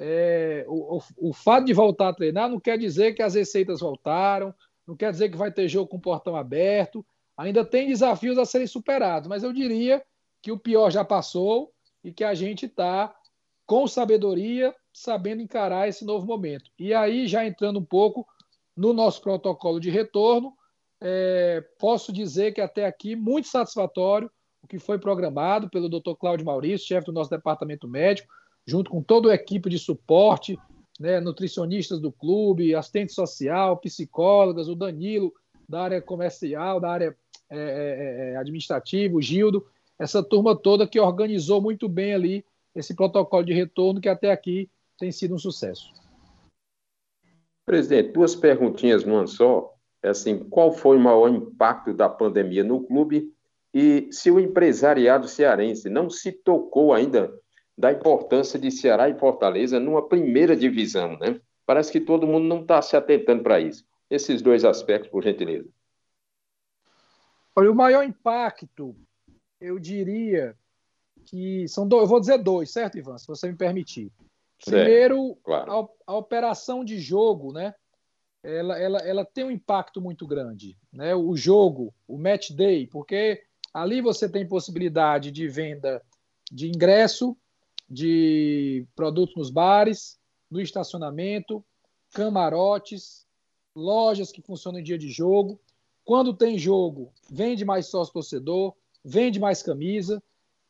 É, 0.00 0.64
o, 0.66 0.96
o, 0.96 1.28
o, 1.28 1.32
fato 1.32 1.66
de 1.66 1.72
voltar 1.72 2.08
a 2.08 2.14
treinar 2.14 2.48
não 2.48 2.58
quer 2.58 2.76
dizer 2.76 3.14
que 3.14 3.22
as 3.22 3.34
receitas 3.34 3.80
voltaram, 3.80 4.52
não 4.86 4.96
quer 4.96 5.12
dizer 5.12 5.30
que 5.30 5.36
vai 5.36 5.52
ter 5.52 5.68
jogo 5.68 5.88
com 5.88 6.00
portão 6.00 6.34
aberto, 6.34 7.06
ainda 7.36 7.64
tem 7.64 7.88
desafios 7.88 8.36
a 8.38 8.44
serem 8.44 8.66
superados, 8.66 9.28
mas 9.28 9.44
eu 9.44 9.52
diria 9.52 10.02
que 10.42 10.50
o 10.50 10.58
pior 10.58 10.90
já 10.90 11.04
passou 11.04 11.72
e 12.02 12.12
que 12.12 12.24
a 12.24 12.34
gente 12.34 12.66
está 12.66 13.14
com 13.66 13.86
sabedoria, 13.86 14.74
sabendo 14.92 15.42
encarar 15.42 15.88
esse 15.88 16.04
novo 16.04 16.26
momento. 16.26 16.70
E 16.78 16.92
aí, 16.92 17.26
já 17.26 17.46
entrando 17.46 17.78
um 17.78 17.84
pouco 17.84 18.26
no 18.76 18.92
nosso 18.92 19.22
protocolo 19.22 19.78
de 19.78 19.90
retorno, 19.90 20.54
é, 21.00 21.64
posso 21.78 22.12
dizer 22.12 22.52
que 22.52 22.60
até 22.60 22.84
aqui 22.84 23.14
muito 23.14 23.48
satisfatório 23.48 24.30
o 24.64 24.66
que 24.66 24.78
foi 24.78 24.98
programado 24.98 25.68
pelo 25.68 25.90
Dr. 25.90 26.14
Cláudio 26.18 26.46
Maurício, 26.46 26.86
chefe 26.86 27.06
do 27.06 27.12
nosso 27.12 27.28
departamento 27.28 27.86
médico, 27.86 28.32
junto 28.66 28.90
com 28.90 29.02
toda 29.02 29.30
a 29.30 29.34
equipe 29.34 29.68
de 29.68 29.78
suporte, 29.78 30.58
né, 30.98 31.20
nutricionistas 31.20 32.00
do 32.00 32.10
clube, 32.10 32.74
assistente 32.74 33.12
social, 33.12 33.76
psicólogas, 33.76 34.66
o 34.66 34.74
Danilo 34.74 35.32
da 35.68 35.82
área 35.82 36.00
comercial, 36.00 36.80
da 36.80 36.90
área 36.90 37.16
é, 37.50 37.58
é, 37.58 38.32
é, 38.32 38.36
administrativa, 38.36 39.14
o 39.14 39.20
Gildo, 39.20 39.66
essa 39.98 40.22
turma 40.22 40.56
toda 40.56 40.88
que 40.88 40.98
organizou 40.98 41.60
muito 41.60 41.86
bem 41.86 42.14
ali 42.14 42.44
esse 42.74 42.94
protocolo 42.94 43.44
de 43.44 43.52
retorno 43.52 44.00
que 44.00 44.08
até 44.08 44.32
aqui 44.32 44.68
tem 44.98 45.12
sido 45.12 45.34
um 45.34 45.38
sucesso. 45.38 45.92
Presidente, 47.66 48.12
duas 48.12 48.34
perguntinhas 48.34 49.04
numa 49.04 49.26
só. 49.26 49.74
É 50.02 50.08
assim, 50.08 50.38
qual 50.38 50.72
foi 50.72 50.96
o 50.96 51.00
maior 51.00 51.28
impacto 51.28 51.94
da 51.94 52.08
pandemia 52.08 52.64
no 52.64 52.82
clube 52.84 53.33
e 53.74 54.08
se 54.12 54.30
o 54.30 54.38
empresariado 54.38 55.26
cearense 55.26 55.90
não 55.90 56.08
se 56.08 56.30
tocou 56.30 56.94
ainda 56.94 57.36
da 57.76 57.90
importância 57.90 58.56
de 58.56 58.70
Ceará 58.70 59.08
e 59.08 59.18
Fortaleza 59.18 59.80
numa 59.80 60.08
primeira 60.08 60.54
divisão, 60.56 61.18
né? 61.18 61.40
Parece 61.66 61.90
que 61.90 62.00
todo 62.00 62.26
mundo 62.26 62.46
não 62.46 62.62
está 62.62 62.80
se 62.80 62.96
atentando 62.96 63.42
para 63.42 63.58
isso. 63.58 63.84
Esses 64.08 64.40
dois 64.40 64.64
aspectos, 64.64 65.10
por 65.10 65.24
gentileza. 65.24 65.68
Olha, 67.56 67.72
o 67.72 67.74
maior 67.74 68.04
impacto, 68.04 68.94
eu 69.60 69.78
diria 69.80 70.56
que 71.24 71.66
são 71.66 71.88
dois, 71.88 72.02
eu 72.02 72.08
vou 72.08 72.20
dizer 72.20 72.38
dois, 72.38 72.70
certo, 72.70 72.96
Ivan, 72.98 73.18
se 73.18 73.26
você 73.26 73.50
me 73.50 73.56
permitir. 73.56 74.12
Primeiro, 74.64 75.36
claro. 75.42 75.90
a, 76.06 76.12
a, 76.12 76.16
operação 76.16 76.84
de 76.84 77.00
jogo, 77.00 77.52
né? 77.52 77.74
Ela, 78.42 78.78
ela, 78.78 78.98
ela 78.98 79.24
tem 79.24 79.44
um 79.44 79.50
impacto 79.50 80.00
muito 80.00 80.26
grande, 80.26 80.78
né? 80.92 81.14
O 81.14 81.34
jogo, 81.34 81.92
o 82.06 82.16
match 82.16 82.50
day, 82.50 82.86
porque 82.86 83.42
ali 83.74 84.00
você 84.00 84.28
tem 84.28 84.46
possibilidade 84.46 85.32
de 85.32 85.48
venda 85.48 86.00
de 86.50 86.68
ingresso, 86.68 87.36
de 87.90 88.86
produtos 88.94 89.34
nos 89.34 89.50
bares, 89.50 90.18
no 90.48 90.60
estacionamento, 90.60 91.64
camarotes, 92.12 93.26
lojas 93.74 94.30
que 94.30 94.40
funcionam 94.40 94.78
em 94.78 94.84
dia 94.84 94.96
de 94.96 95.10
jogo. 95.10 95.60
Quando 96.04 96.32
tem 96.32 96.56
jogo, 96.56 97.12
vende 97.28 97.64
mais 97.64 97.86
sócio 97.86 98.14
torcedor, 98.14 98.74
vende 99.04 99.40
mais 99.40 99.62
camisa. 99.62 100.22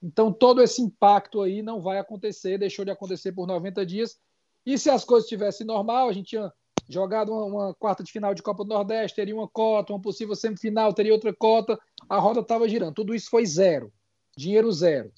Então, 0.02 0.32
todo 0.32 0.62
esse 0.62 0.80
impacto 0.80 1.42
aí 1.42 1.62
não 1.62 1.80
vai 1.80 1.98
acontecer, 1.98 2.58
deixou 2.58 2.84
de 2.84 2.90
acontecer 2.90 3.32
por 3.32 3.46
90 3.46 3.84
dias. 3.84 4.18
E 4.64 4.78
se 4.78 4.88
as 4.88 5.04
coisas 5.04 5.24
estivessem 5.24 5.66
normal, 5.66 6.08
a 6.08 6.12
gente 6.12 6.28
tinha 6.28 6.52
jogado 6.88 7.32
uma, 7.32 7.44
uma, 7.44 7.74
quarta 7.74 8.02
de 8.02 8.12
final 8.12 8.34
de 8.34 8.42
Copa 8.42 8.64
do 8.64 8.70
Nordeste, 8.70 9.16
teria 9.16 9.34
uma 9.34 9.48
cota, 9.48 9.92
uma 9.92 10.00
possível 10.00 10.34
semifinal, 10.34 10.92
teria 10.92 11.12
outra 11.12 11.32
cota, 11.34 11.78
a 12.08 12.18
roda 12.18 12.40
estava 12.40 12.68
girando. 12.68 12.94
Tudo 12.94 13.14
isso 13.14 13.30
foi 13.30 13.46
zero, 13.46 13.92
dinheiro 14.36 14.70
zero. 14.72 15.12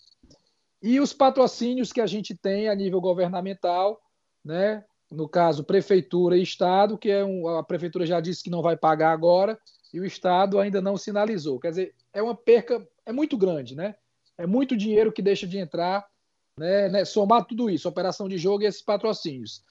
E 0.82 1.00
os 1.00 1.12
patrocínios 1.12 1.92
que 1.92 2.00
a 2.00 2.06
gente 2.06 2.36
tem 2.36 2.68
a 2.68 2.74
nível 2.74 3.00
governamental, 3.00 4.00
né? 4.44 4.84
no 5.10 5.28
caso, 5.28 5.64
prefeitura 5.64 6.36
e 6.36 6.42
Estado, 6.42 6.98
que 6.98 7.10
é 7.10 7.24
um, 7.24 7.48
a 7.48 7.62
prefeitura 7.62 8.04
já 8.04 8.20
disse 8.20 8.42
que 8.42 8.50
não 8.50 8.62
vai 8.62 8.76
pagar 8.76 9.12
agora, 9.12 9.58
e 9.92 10.00
o 10.00 10.04
Estado 10.04 10.58
ainda 10.58 10.80
não 10.80 10.96
sinalizou. 10.96 11.60
Quer 11.60 11.70
dizer, 11.70 11.94
é 12.12 12.22
uma 12.22 12.34
perca, 12.34 12.86
é 13.04 13.12
muito 13.12 13.36
grande, 13.36 13.74
né? 13.74 13.94
É 14.36 14.46
muito 14.46 14.76
dinheiro 14.76 15.12
que 15.12 15.22
deixa 15.22 15.46
de 15.46 15.58
entrar, 15.58 16.04
né? 16.58 16.88
né? 16.88 17.04
Somar 17.04 17.44
tudo 17.44 17.70
isso, 17.70 17.88
operação 17.88 18.28
de 18.28 18.36
jogo 18.36 18.62
e 18.64 18.66
esses 18.66 18.82
patrocínios. 18.82 19.64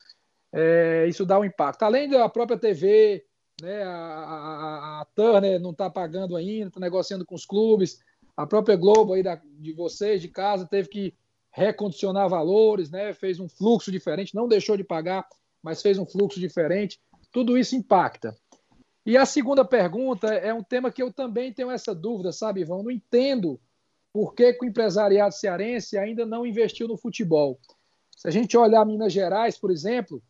É, 0.58 1.06
isso 1.08 1.26
dá 1.26 1.38
um 1.38 1.44
impacto. 1.44 1.84
Além 1.84 2.08
da 2.08 2.30
própria 2.30 2.58
TV, 2.58 3.26
né? 3.62 3.84
A, 3.84 3.90
a, 3.90 5.02
a 5.02 5.06
Turner 5.14 5.60
não 5.60 5.72
está 5.72 5.90
pagando 5.90 6.36
ainda, 6.36 6.68
está 6.68 6.80
negociando 6.80 7.26
com 7.26 7.36
os 7.36 7.46
clubes. 7.46 8.00
A 8.36 8.48
própria 8.48 8.78
Globo 8.78 9.14
aí 9.14 9.22
da, 9.22 9.36
de 9.60 9.74
vocês, 9.74 10.22
de 10.22 10.30
casa, 10.30 10.66
teve 10.66 10.88
que 10.90 11.14
recondicionar 11.52 12.30
valores, 12.30 12.90
né? 12.90 13.14
fez 13.14 13.40
um 13.40 13.48
fluxo 13.48 13.90
diferente, 13.90 14.36
não 14.36 14.48
deixou 14.48 14.76
de 14.76 14.84
pagar, 14.84 15.26
mas 15.64 15.82
fez 15.82 15.98
um 15.98 16.06
fluxo 16.06 16.40
diferente. 16.40 17.00
Tudo 17.32 17.58
isso 17.58 17.76
impacta. 17.76 18.36
E 19.06 19.16
a 19.18 19.26
segunda 19.26 19.64
pergunta 19.64 20.28
é 20.34 20.54
um 20.54 20.64
tema 20.64 20.92
que 20.92 21.02
eu 21.02 21.14
também 21.14 21.54
tenho 21.54 21.70
essa 21.70 21.94
dúvida, 21.94 22.32
sabe, 22.32 22.62
Ivan? 22.62 22.82
Não 22.84 22.92
entendo 22.92 23.60
por 24.12 24.34
que, 24.34 24.54
que 24.54 24.66
o 24.66 24.68
empresariado 24.68 25.34
cearense 25.34 25.98
ainda 25.98 26.26
não 26.26 26.46
investiu 26.46 26.88
no 26.88 26.98
futebol. 26.98 27.60
Se 28.18 28.28
a 28.28 28.32
gente 28.32 28.58
olhar 28.58 28.86
Minas 28.86 29.14
Gerais, 29.14 29.58
por 29.58 29.70
exemplo, 29.70 30.22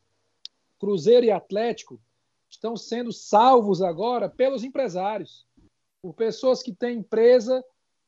Cruzeiro 0.79 1.25
e 1.25 1.31
Atlético 1.31 1.99
estão 2.49 2.75
sendo 2.75 3.11
salvos 3.11 3.81
agora 3.81 4.29
pelos 4.29 4.63
empresários, 4.63 5.45
por 6.01 6.13
pessoas 6.13 6.61
que 6.61 6.73
têm 6.73 6.99
empresa 6.99 7.63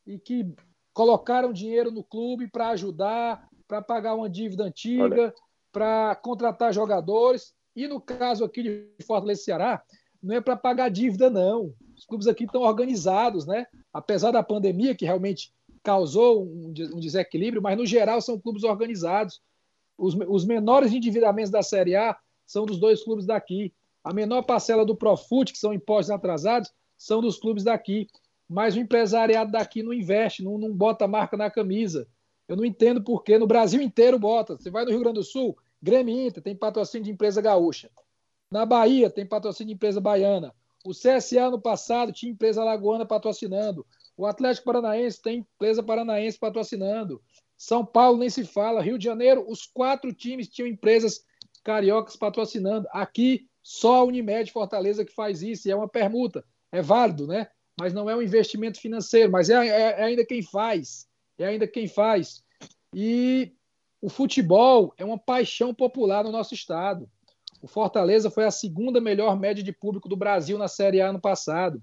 e 0.06 0.18
que 0.18 0.54
colocaram 0.94 1.54
dinheiro 1.54 1.92
no 1.92 2.04
clube 2.04 2.48
para 2.48 2.70
ajudar, 2.70 3.48
para 3.68 3.82
pagar 3.82 4.16
uma 4.16 4.30
dívida 4.30 4.64
antiga, 4.64 5.34
para 5.72 6.16
contratar 6.16 6.74
jogadores. 6.74 7.54
E 7.76 7.88
no 7.88 8.02
caso 8.02 8.44
aqui 8.44 8.64
de 8.64 9.06
Fortaleza 9.06 9.44
Ceará, 9.44 9.84
não 10.22 10.36
é 10.36 10.42
para 10.42 10.58
pagar 10.58 10.90
dívida, 10.90 11.30
não. 11.30 11.74
Os 11.96 12.06
clubes 12.06 12.28
aqui 12.28 12.46
estão 12.46 12.62
organizados, 12.62 13.46
né? 13.46 13.68
Apesar 13.94 14.32
da 14.32 14.42
pandemia, 14.42 14.96
que 14.96 15.06
realmente 15.06 15.54
causou 15.84 16.44
um, 16.44 16.72
desequilíbrio, 16.72 17.62
mas 17.62 17.78
no 17.78 17.86
geral 17.86 18.20
são 18.22 18.40
clubes 18.40 18.64
organizados. 18.64 19.42
Os, 19.98 20.16
os 20.28 20.46
menores 20.46 20.92
endividamentos 20.92 21.52
da 21.52 21.64
Série 21.64 21.96
A 21.96 22.18
são 22.48 22.66
dos 22.66 22.80
dois 22.80 23.04
clubes 23.04 23.28
daqui. 23.28 23.72
A 24.04 24.12
menor 24.12 24.42
parcela 24.42 24.84
do 24.84 24.96
Profut, 24.96 25.54
que 25.54 25.60
são 25.60 25.72
impostos 25.72 26.10
atrasados, 26.10 26.72
são 26.98 27.22
dos 27.22 27.38
clubes 27.38 27.64
daqui 27.64 28.08
mas 28.48 28.76
o 28.76 28.80
empresariado 28.80 29.52
daqui 29.52 29.84
não 29.84 29.94
investe, 29.94 30.44
não, 30.44 30.58
não 30.58 30.74
bota 30.74 31.08
marca 31.08 31.36
na 31.36 31.52
camisa. 31.52 32.08
Eu 32.48 32.56
não 32.56 32.64
entendo 32.64 33.04
por 33.04 33.24
que. 33.24 33.38
No 33.38 33.46
Brasil 33.46 33.82
inteiro 33.82 34.18
bota. 34.18 34.56
Você 34.56 34.72
vai 34.72 34.86
no 34.86 34.92
Rio 34.92 35.02
Grande 35.02 35.20
do 35.20 35.24
Sul, 35.24 35.58
Grêmio 35.82 36.28
Inter 36.28 36.42
tem 36.42 36.56
patrocínio 36.56 37.06
de 37.06 37.12
empresa 37.12 37.42
gaúcha. 37.42 37.90
Na 38.50 38.66
Bahia 38.66 39.10
tem 39.10 39.26
patrocínio 39.26 39.68
de 39.68 39.74
empresa 39.74 40.00
baiana. 40.00 40.56
O 40.86 40.92
CSA 40.92 41.52
no 41.52 41.60
passado 41.60 42.14
tinha 42.14 42.32
empresa 42.32 42.64
lagoana 42.64 43.06
patrocinando. 43.06 43.86
O 44.16 44.26
Atlético 44.26 44.66
Paranaense 44.66 45.22
tem 45.22 45.40
empresa 45.40 45.84
paranaense 45.84 46.40
patrocinando. 46.40 47.22
São 47.58 47.86
Paulo 47.86 48.18
nem 48.18 48.30
se 48.30 48.46
fala. 48.46 48.82
Rio 48.82 48.98
de 48.98 49.04
Janeiro, 49.04 49.44
os 49.48 49.66
quatro 49.66 50.14
times 50.14 50.48
tinham 50.48 50.68
empresas 50.68 51.26
cariocas 51.68 52.16
patrocinando. 52.16 52.88
Aqui, 52.92 53.48
só 53.62 53.98
a 53.98 54.04
Unimed 54.04 54.52
Fortaleza 54.52 55.04
que 55.04 55.14
faz 55.14 55.42
isso. 55.42 55.68
E 55.68 55.72
é 55.72 55.76
uma 55.76 55.88
permuta. 55.88 56.44
É 56.72 56.82
válido, 56.82 57.28
né? 57.28 57.48
mas 57.80 57.94
não 57.94 58.10
é 58.10 58.16
um 58.16 58.22
investimento 58.22 58.82
financeiro, 58.82 59.32
mas 59.32 59.50
é, 59.50 59.68
é, 59.68 59.82
é 60.02 60.04
ainda 60.04 60.26
quem 60.26 60.42
faz, 60.42 61.08
é 61.38 61.46
ainda 61.46 61.68
quem 61.68 61.88
faz. 61.88 62.44
E 62.94 63.54
o 64.02 64.10
futebol 64.10 64.94
é 64.98 65.06
uma 65.06 65.18
paixão 65.18 65.74
popular 65.74 66.24
no 66.24 66.32
nosso 66.32 66.56
estado. 66.56 67.08
O 67.62 67.68
Fortaleza 67.68 68.32
foi 68.32 68.46
a 68.46 68.52
segunda 68.52 69.00
melhor 69.00 69.40
média 69.40 69.64
de 69.64 69.72
público 69.72 70.10
do 70.10 70.18
Brasil 70.18 70.58
na 70.58 70.68
Série 70.68 71.02
A 71.02 71.10
ano 71.10 71.22
passado. 71.22 71.82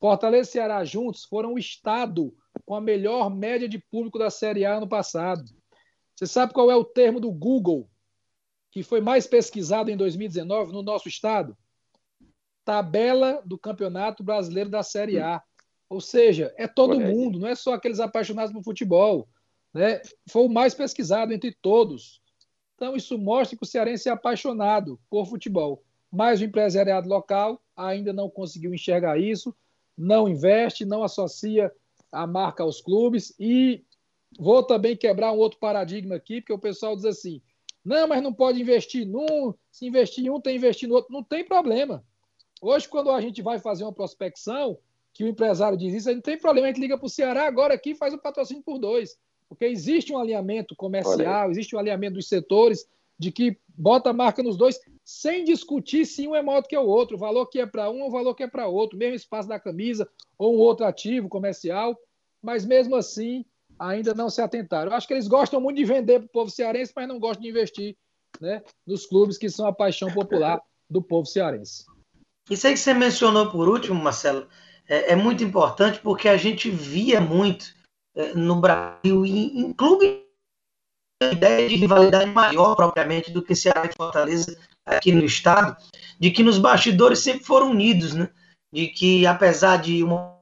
Fortaleza 0.00 0.48
e 0.48 0.52
Ceará 0.52 0.84
juntos 0.84 1.24
foram 1.24 1.54
o 1.54 1.58
estado 1.58 2.32
com 2.64 2.74
a 2.74 2.80
melhor 2.80 3.28
média 3.30 3.68
de 3.68 3.78
público 3.78 4.18
da 4.18 4.30
Série 4.30 4.64
A 4.64 4.76
ano 4.76 4.88
passado. 4.88 5.44
Você 6.14 6.26
sabe 6.26 6.52
qual 6.52 6.70
é 6.70 6.76
o 6.76 6.84
termo 6.84 7.18
do 7.18 7.32
Google 7.32 7.88
que 8.74 8.82
foi 8.82 9.00
mais 9.00 9.26
pesquisado 9.26 9.90
em 9.90 9.96
2019 9.96 10.70
no 10.70 10.82
nosso 10.82 11.08
estado? 11.08 11.56
tabela 12.64 13.42
do 13.44 13.58
Campeonato 13.58 14.24
Brasileiro 14.24 14.70
da 14.70 14.82
Série 14.82 15.20
A. 15.20 15.42
Ou 15.88 16.00
seja, 16.00 16.52
é 16.56 16.66
todo 16.66 16.98
mundo, 16.98 17.38
não 17.38 17.48
é 17.48 17.54
só 17.54 17.74
aqueles 17.74 18.00
apaixonados 18.00 18.52
por 18.52 18.64
futebol. 18.64 19.28
Né? 19.72 20.00
Foi 20.28 20.46
o 20.46 20.48
mais 20.48 20.74
pesquisado 20.74 21.32
entre 21.32 21.54
todos. 21.60 22.20
Então, 22.74 22.96
isso 22.96 23.18
mostra 23.18 23.56
que 23.56 23.62
o 23.62 23.66
cearense 23.66 24.08
é 24.08 24.12
apaixonado 24.12 24.98
por 25.10 25.26
futebol. 25.26 25.82
Mas 26.10 26.40
o 26.40 26.44
empresariado 26.44 27.08
local 27.08 27.62
ainda 27.76 28.12
não 28.12 28.30
conseguiu 28.30 28.72
enxergar 28.72 29.18
isso, 29.18 29.54
não 29.96 30.28
investe, 30.28 30.84
não 30.84 31.02
associa 31.02 31.70
a 32.10 32.26
marca 32.26 32.62
aos 32.62 32.80
clubes. 32.80 33.34
E 33.38 33.84
vou 34.38 34.62
também 34.62 34.96
quebrar 34.96 35.32
um 35.32 35.38
outro 35.38 35.58
paradigma 35.58 36.16
aqui, 36.16 36.40
porque 36.40 36.52
o 36.52 36.58
pessoal 36.58 36.96
diz 36.96 37.04
assim: 37.04 37.42
não, 37.84 38.08
mas 38.08 38.22
não 38.22 38.32
pode 38.32 38.60
investir 38.60 39.06
num, 39.06 39.54
se 39.70 39.86
investir 39.86 40.24
em 40.24 40.30
um, 40.30 40.40
tem 40.40 40.54
que 40.54 40.58
investir 40.58 40.88
no 40.88 40.94
outro. 40.94 41.12
Não 41.12 41.22
tem 41.22 41.44
problema. 41.44 42.02
Hoje, 42.62 42.88
quando 42.88 43.10
a 43.10 43.20
gente 43.20 43.42
vai 43.42 43.58
fazer 43.58 43.84
uma 43.84 43.92
prospecção, 43.92 44.78
que 45.12 45.22
o 45.22 45.28
empresário 45.28 45.76
diz 45.76 45.92
isso, 45.94 46.08
a 46.08 46.12
gente 46.12 46.22
tem 46.22 46.38
problema, 46.38 46.66
a 46.66 46.70
gente 46.70 46.80
liga 46.80 46.96
para 46.96 47.06
o 47.06 47.10
Ceará 47.10 47.46
agora 47.46 47.74
aqui 47.74 47.94
faz 47.94 48.14
o 48.14 48.18
patrocínio 48.18 48.62
por 48.62 48.78
dois. 48.78 49.18
Porque 49.48 49.66
existe 49.66 50.12
um 50.12 50.18
alinhamento 50.18 50.74
comercial, 50.74 51.50
existe 51.50 51.76
um 51.76 51.78
alinhamento 51.78 52.14
dos 52.14 52.28
setores 52.28 52.88
de 53.18 53.30
que 53.30 53.56
bota 53.68 54.10
a 54.10 54.12
marca 54.14 54.42
nos 54.42 54.56
dois, 54.56 54.80
sem 55.04 55.44
discutir 55.44 56.06
se 56.06 56.26
um 56.26 56.34
é 56.34 56.42
maior 56.42 56.62
do 56.62 56.68
que 56.68 56.76
o 56.76 56.86
outro, 56.86 57.16
o 57.16 57.20
valor 57.20 57.46
que 57.46 57.60
é 57.60 57.66
para 57.66 57.90
um 57.90 58.00
ou 58.00 58.08
o 58.08 58.10
valor 58.10 58.34
que 58.34 58.42
é 58.42 58.48
para 58.48 58.66
outro, 58.66 58.98
mesmo 58.98 59.14
espaço 59.14 59.48
da 59.48 59.60
camisa 59.60 60.08
ou 60.38 60.56
um 60.56 60.58
outro 60.58 60.86
ativo 60.86 61.28
comercial, 61.28 61.96
mas 62.42 62.64
mesmo 62.64 62.96
assim 62.96 63.44
ainda 63.78 64.14
não 64.14 64.30
se 64.30 64.40
atentaram. 64.40 64.90
Eu 64.90 64.96
acho 64.96 65.06
que 65.06 65.14
eles 65.14 65.28
gostam 65.28 65.60
muito 65.60 65.76
de 65.76 65.84
vender 65.84 66.20
para 66.20 66.26
o 66.26 66.32
povo 66.32 66.50
cearense, 66.50 66.92
mas 66.94 67.08
não 67.08 67.18
gostam 67.18 67.42
de 67.42 67.48
investir 67.48 67.96
né, 68.40 68.62
nos 68.86 69.06
clubes 69.06 69.38
que 69.38 69.48
são 69.48 69.66
a 69.66 69.72
paixão 69.72 70.12
popular 70.12 70.60
do 70.88 71.02
povo 71.02 71.26
cearense. 71.26 71.84
Isso 72.50 72.66
aí 72.66 72.74
que 72.74 72.80
você 72.80 72.92
mencionou 72.92 73.50
por 73.50 73.68
último, 73.68 74.00
Marcelo, 74.00 74.46
é, 74.88 75.12
é 75.12 75.16
muito 75.16 75.42
importante 75.42 76.00
porque 76.00 76.28
a 76.28 76.36
gente 76.36 76.70
via 76.70 77.20
muito 77.20 77.74
é, 78.14 78.34
no 78.34 78.60
Brasil, 78.60 79.24
em, 79.24 79.60
em 79.60 79.72
clube 79.72 80.24
ideia 81.22 81.68
de 81.68 81.76
rivalidade 81.76 82.30
maior 82.30 82.74
propriamente 82.74 83.30
do 83.30 83.42
que 83.42 83.54
Ceará 83.54 83.86
e 83.86 83.96
Fortaleza 83.96 84.58
aqui 84.84 85.12
no 85.12 85.24
estado, 85.24 85.76
de 86.18 86.30
que 86.30 86.42
nos 86.42 86.58
bastidores 86.58 87.20
sempre 87.20 87.44
foram 87.44 87.70
unidos, 87.70 88.14
né? 88.14 88.28
De 88.72 88.88
que 88.88 89.26
apesar 89.26 89.78
de 89.78 90.02
uma 90.02 90.33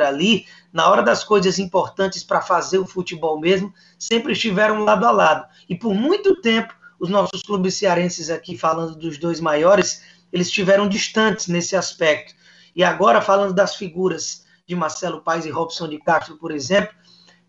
ali, 0.00 0.46
na 0.72 0.88
hora 0.88 1.02
das 1.02 1.22
coisas 1.22 1.58
importantes 1.58 2.24
para 2.24 2.40
fazer 2.40 2.78
o 2.78 2.86
futebol 2.86 3.38
mesmo, 3.38 3.72
sempre 3.98 4.32
estiveram 4.32 4.84
lado 4.84 5.06
a 5.06 5.10
lado. 5.10 5.46
E 5.68 5.74
por 5.74 5.94
muito 5.94 6.40
tempo, 6.40 6.74
os 6.98 7.10
nossos 7.10 7.42
clubes 7.42 7.74
cearenses 7.74 8.30
aqui, 8.30 8.56
falando 8.56 8.96
dos 8.96 9.18
dois 9.18 9.40
maiores, 9.40 10.02
eles 10.32 10.46
estiveram 10.46 10.88
distantes 10.88 11.48
nesse 11.48 11.76
aspecto. 11.76 12.34
E 12.74 12.82
agora, 12.82 13.20
falando 13.20 13.52
das 13.52 13.76
figuras 13.76 14.44
de 14.66 14.74
Marcelo 14.74 15.20
Paes 15.20 15.44
e 15.44 15.50
Robson 15.50 15.88
de 15.88 15.98
Castro, 15.98 16.38
por 16.38 16.52
exemplo, 16.52 16.94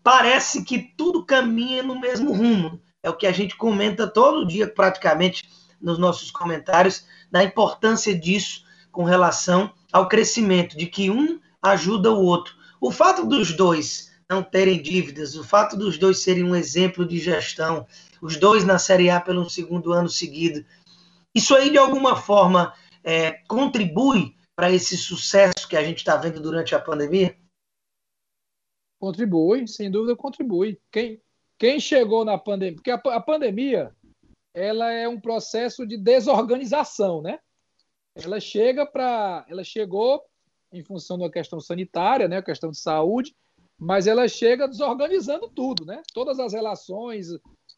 parece 0.02 0.64
que 0.64 0.78
tudo 0.78 1.24
caminha 1.24 1.82
no 1.82 1.98
mesmo 1.98 2.32
rumo. 2.32 2.80
É 3.02 3.08
o 3.08 3.16
que 3.16 3.26
a 3.26 3.32
gente 3.32 3.56
comenta 3.56 4.06
todo 4.06 4.46
dia, 4.46 4.66
praticamente, 4.66 5.48
nos 5.80 5.98
nossos 5.98 6.30
comentários, 6.30 7.06
da 7.30 7.42
importância 7.42 8.14
disso 8.18 8.64
com 8.92 9.04
relação 9.04 9.72
ao 9.92 10.08
crescimento, 10.08 10.76
de 10.76 10.86
que 10.86 11.10
um 11.10 11.38
ajuda 11.64 12.12
o 12.12 12.22
outro. 12.22 12.54
O 12.80 12.90
fato 12.90 13.24
dos 13.26 13.52
dois 13.52 14.12
não 14.28 14.42
terem 14.42 14.80
dívidas, 14.80 15.34
o 15.34 15.42
fato 15.42 15.76
dos 15.76 15.96
dois 15.96 16.22
serem 16.22 16.44
um 16.44 16.54
exemplo 16.54 17.06
de 17.06 17.18
gestão, 17.18 17.86
os 18.20 18.36
dois 18.36 18.64
na 18.64 18.78
Série 18.78 19.10
A 19.10 19.20
pelo 19.20 19.48
segundo 19.48 19.92
ano 19.92 20.08
seguido, 20.08 20.64
isso 21.34 21.54
aí 21.54 21.70
de 21.70 21.78
alguma 21.78 22.16
forma 22.16 22.74
é, 23.02 23.32
contribui 23.48 24.36
para 24.54 24.70
esse 24.70 24.96
sucesso 24.96 25.68
que 25.68 25.76
a 25.76 25.82
gente 25.82 25.98
está 25.98 26.16
vendo 26.16 26.40
durante 26.40 26.74
a 26.74 26.80
pandemia? 26.80 27.36
Contribui, 29.00 29.66
sem 29.66 29.90
dúvida 29.90 30.14
contribui. 30.16 30.80
Quem, 30.92 31.20
quem 31.58 31.80
chegou 31.80 32.24
na 32.24 32.38
pandemia, 32.38 32.76
porque 32.76 32.90
a, 32.90 32.96
a 32.96 33.20
pandemia 33.20 33.94
ela 34.54 34.92
é 34.92 35.08
um 35.08 35.20
processo 35.20 35.84
de 35.86 35.96
desorganização, 35.96 37.20
né? 37.20 37.40
Ela 38.14 38.38
chega 38.38 38.86
para, 38.86 39.44
ela 39.48 39.64
chegou 39.64 40.22
em 40.74 40.82
função 40.82 41.16
da 41.16 41.30
questão 41.30 41.60
sanitária, 41.60 42.28
né, 42.28 42.42
questão 42.42 42.70
de 42.70 42.78
saúde, 42.78 43.34
mas 43.78 44.06
ela 44.06 44.28
chega 44.28 44.68
desorganizando 44.68 45.48
tudo, 45.48 45.84
né? 45.84 46.02
Todas 46.12 46.38
as 46.38 46.52
relações 46.52 47.28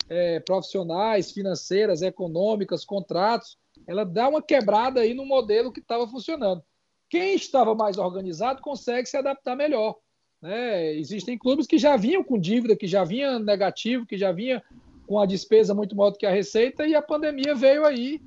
é, 0.08 0.40
profissionais, 0.40 1.32
financeiras, 1.32 2.02
econômicas, 2.02 2.84
contratos, 2.84 3.56
ela 3.86 4.04
dá 4.04 4.28
uma 4.28 4.42
quebrada 4.42 5.00
aí 5.00 5.14
no 5.14 5.24
modelo 5.24 5.72
que 5.72 5.80
estava 5.80 6.06
funcionando. 6.06 6.62
Quem 7.08 7.34
estava 7.34 7.74
mais 7.74 7.98
organizado 7.98 8.60
consegue 8.60 9.08
se 9.08 9.16
adaptar 9.16 9.56
melhor. 9.56 9.96
Né? 10.42 10.94
Existem 10.94 11.38
clubes 11.38 11.66
que 11.66 11.78
já 11.78 11.96
vinham 11.96 12.22
com 12.22 12.38
dívida, 12.38 12.76
que 12.76 12.86
já 12.86 13.04
vinham 13.04 13.38
negativo, 13.38 14.06
que 14.06 14.18
já 14.18 14.32
vinha 14.32 14.62
com 15.06 15.18
a 15.18 15.26
despesa 15.26 15.74
muito 15.74 15.94
maior 15.94 16.10
do 16.10 16.18
que 16.18 16.26
a 16.26 16.30
receita, 16.30 16.86
e 16.86 16.94
a 16.94 17.02
pandemia 17.02 17.54
veio 17.54 17.86
aí 17.86 18.20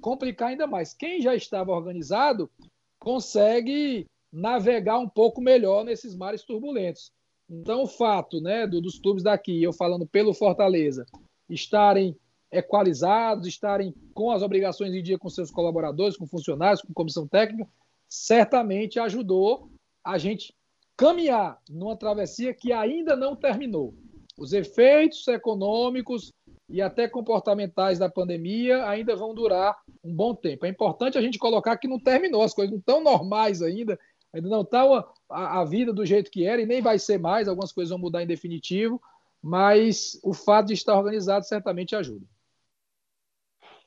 complicar 0.00 0.48
ainda 0.48 0.66
mais. 0.66 0.94
Quem 0.94 1.20
já 1.20 1.34
estava 1.34 1.72
organizado 1.72 2.50
consegue 2.98 4.06
navegar 4.32 4.98
um 4.98 5.08
pouco 5.08 5.40
melhor 5.40 5.84
nesses 5.84 6.16
mares 6.16 6.42
turbulentos. 6.42 7.12
Então, 7.50 7.82
o 7.82 7.86
fato 7.86 8.40
né, 8.40 8.66
do, 8.66 8.80
dos 8.80 8.98
clubes 8.98 9.22
daqui, 9.22 9.62
eu 9.62 9.72
falando 9.72 10.06
pelo 10.06 10.32
Fortaleza, 10.32 11.04
estarem 11.48 12.16
equalizados, 12.50 13.46
estarem 13.46 13.94
com 14.14 14.30
as 14.30 14.42
obrigações 14.42 14.94
em 14.94 15.02
dia 15.02 15.18
com 15.18 15.28
seus 15.28 15.50
colaboradores, 15.50 16.16
com 16.16 16.26
funcionários, 16.26 16.82
com 16.82 16.92
comissão 16.92 17.26
técnica, 17.26 17.68
certamente 18.08 18.98
ajudou 18.98 19.70
a 20.04 20.18
gente 20.18 20.54
caminhar 20.96 21.58
numa 21.68 21.96
travessia 21.96 22.54
que 22.54 22.72
ainda 22.72 23.16
não 23.16 23.34
terminou. 23.34 23.94
Os 24.36 24.52
efeitos 24.52 25.26
econômicos 25.28 26.32
e 26.68 26.80
até 26.80 27.08
comportamentais 27.08 27.98
da 27.98 28.08
pandemia 28.08 28.86
ainda 28.88 29.14
vão 29.14 29.34
durar 29.34 29.76
um 30.02 30.14
bom 30.14 30.34
tempo. 30.34 30.64
É 30.64 30.68
importante 30.68 31.18
a 31.18 31.22
gente 31.22 31.38
colocar 31.38 31.76
que 31.76 31.88
não 31.88 31.98
terminou, 31.98 32.42
as 32.42 32.54
coisas 32.54 32.70
não 32.70 32.78
estão 32.78 33.02
normais 33.02 33.62
ainda, 33.62 33.98
ainda 34.32 34.48
não 34.48 34.62
está 34.62 34.82
a, 35.30 35.60
a, 35.60 35.64
vida 35.64 35.92
do 35.92 36.06
jeito 36.06 36.30
que 36.30 36.46
era 36.46 36.60
e 36.60 36.66
nem 36.66 36.80
vai 36.80 36.98
ser 36.98 37.18
mais, 37.18 37.48
algumas 37.48 37.72
coisas 37.72 37.90
vão 37.90 37.98
mudar 37.98 38.22
em 38.22 38.26
definitivo, 38.26 39.00
mas 39.42 40.18
o 40.22 40.32
fato 40.32 40.68
de 40.68 40.74
estar 40.74 40.96
organizado 40.96 41.44
certamente 41.44 41.96
ajuda. 41.96 42.24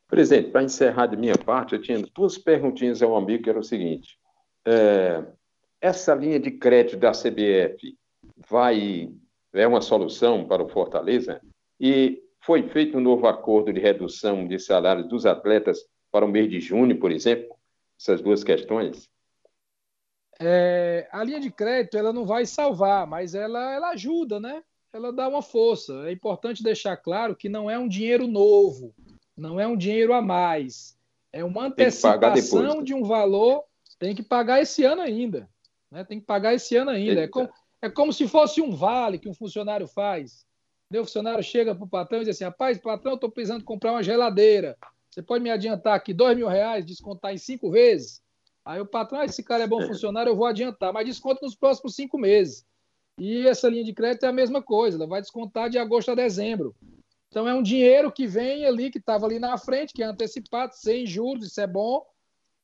Presidente, 0.08 0.52
para 0.52 0.64
encerrar 0.64 1.08
de 1.08 1.18
minha 1.18 1.38
parte, 1.38 1.74
eu 1.74 1.82
tinha 1.82 2.00
duas 2.14 2.38
perguntinhas 2.38 3.02
ao 3.02 3.16
amigo, 3.16 3.44
que 3.44 3.50
era 3.50 3.60
o 3.60 3.64
seguinte. 3.64 4.20
É, 4.66 5.26
essa 5.82 6.14
linha 6.14 6.40
de 6.40 6.52
crédito 6.52 6.98
da 6.98 7.12
CBF 7.12 7.98
vai 8.48 9.12
é 9.54 9.66
uma 9.66 9.82
solução 9.82 10.46
para 10.46 10.62
o 10.62 10.68
Fortaleza? 10.68 11.42
E 11.80 12.22
foi 12.42 12.68
feito 12.70 12.98
um 12.98 13.02
novo 13.02 13.26
acordo 13.28 13.72
de 13.72 13.80
redução 13.80 14.48
de 14.48 14.60
salários 14.60 15.08
dos 15.08 15.26
atletas 15.26 15.80
para 16.12 16.26
o 16.26 16.30
mês 16.30 16.50
de 16.50 16.60
junho, 16.60 17.00
por 17.00 17.12
exemplo? 17.12 17.56
Essas 18.00 18.22
duas 18.22 18.44
questões. 18.44 19.10
É, 20.40 21.08
a 21.12 21.24
linha 21.24 21.40
de 21.40 21.50
crédito 21.50 21.98
ela 21.98 22.12
não 22.12 22.26
vai 22.26 22.46
salvar, 22.46 23.08
mas 23.08 23.36
ela, 23.36 23.74
ela 23.74 23.90
ajuda, 23.90 24.40
né? 24.40 24.64
Ela 24.92 25.12
dá 25.12 25.28
uma 25.28 25.42
força. 25.42 25.94
É 26.08 26.12
importante 26.12 26.64
deixar 26.64 26.98
claro 26.98 27.36
que 27.36 27.50
não 27.50 27.70
é 27.70 27.78
um 27.78 27.88
dinheiro 27.88 28.28
novo, 28.28 28.94
não 29.36 29.60
é 29.60 29.68
um 29.68 29.78
dinheiro 29.78 30.14
a 30.14 30.22
mais. 30.22 30.98
É 31.32 31.44
uma 31.44 31.66
antecipação 31.66 32.84
de 32.84 32.94
um 32.94 33.04
valor, 33.04 33.64
tem 34.00 34.16
que 34.16 34.24
pagar 34.24 34.62
esse 34.62 34.84
ano 34.84 35.02
ainda. 35.02 35.50
Né? 35.92 36.04
Tem 36.04 36.20
que 36.20 36.26
pagar 36.26 36.54
esse 36.54 36.76
ano 36.76 36.92
ainda. 36.92 37.22
É 37.22 37.28
como, 37.28 37.50
é 37.82 37.90
como 37.90 38.14
se 38.14 38.28
fosse 38.28 38.62
um 38.62 38.76
vale 38.76 39.20
que 39.20 39.30
um 39.30 39.34
funcionário 39.34 39.88
faz. 39.88 40.46
O 40.92 40.98
funcionário 40.98 41.44
chega 41.44 41.76
para 41.76 41.84
o 41.84 41.90
patrão 41.90 42.22
e 42.22 42.26
diz 42.26 42.36
assim: 42.36 42.46
rapaz, 42.46 42.78
patrão, 42.78 43.16
estou 43.16 43.30
precisando 43.30 43.64
comprar 43.64 43.92
uma 43.92 44.04
geladeira. 44.04 44.78
Você 45.10 45.22
pode 45.22 45.44
me 45.44 45.50
adiantar 45.50 45.96
aqui 45.96 46.14
dois 46.14 46.36
mil 46.38 46.48
reais, 46.48 46.86
descontar 46.86 47.34
em 47.34 47.38
cinco 47.38 47.72
vezes? 47.72 48.22
Aí 48.66 48.82
o 48.82 48.86
patrão, 48.86 49.20
ah, 49.20 49.26
esse 49.26 49.44
cara 49.44 49.64
é 49.64 49.68
bom 49.68 49.82
é. 49.82 49.88
funcionário, 49.88 50.32
eu 50.32 50.36
vou 50.36 50.48
adiantar, 50.48 50.92
mas 50.92 51.06
desconta 51.06 51.46
nos 51.46 51.56
próximos 51.56 51.96
cinco 51.96 52.18
meses. 52.18 52.66
E 53.20 53.48
essa 53.48 53.70
linha 53.70 53.84
de 53.84 53.94
crédito 53.94 54.26
é 54.26 54.30
a 54.30 54.34
mesma 54.34 54.62
coisa, 54.62 54.98
ela 54.98 55.08
vai 55.08 55.22
descontar 55.22 55.70
de 55.70 55.78
agosto 55.78 56.12
a 56.12 56.16
dezembro. 56.16 56.76
Então 57.30 57.48
é 57.48 57.54
um 57.54 57.62
dinheiro 57.62 58.12
que 58.12 58.26
vem 58.26 58.66
ali, 58.66 58.90
que 58.90 58.98
estava 58.98 59.26
ali 59.26 59.40
na 59.40 59.58
frente, 59.58 59.94
que 59.94 60.02
é 60.02 60.06
antecipado, 60.06 60.74
sem 60.74 61.06
juros, 61.06 61.48
isso 61.48 61.62
é 61.62 61.68
bom, 61.68 62.04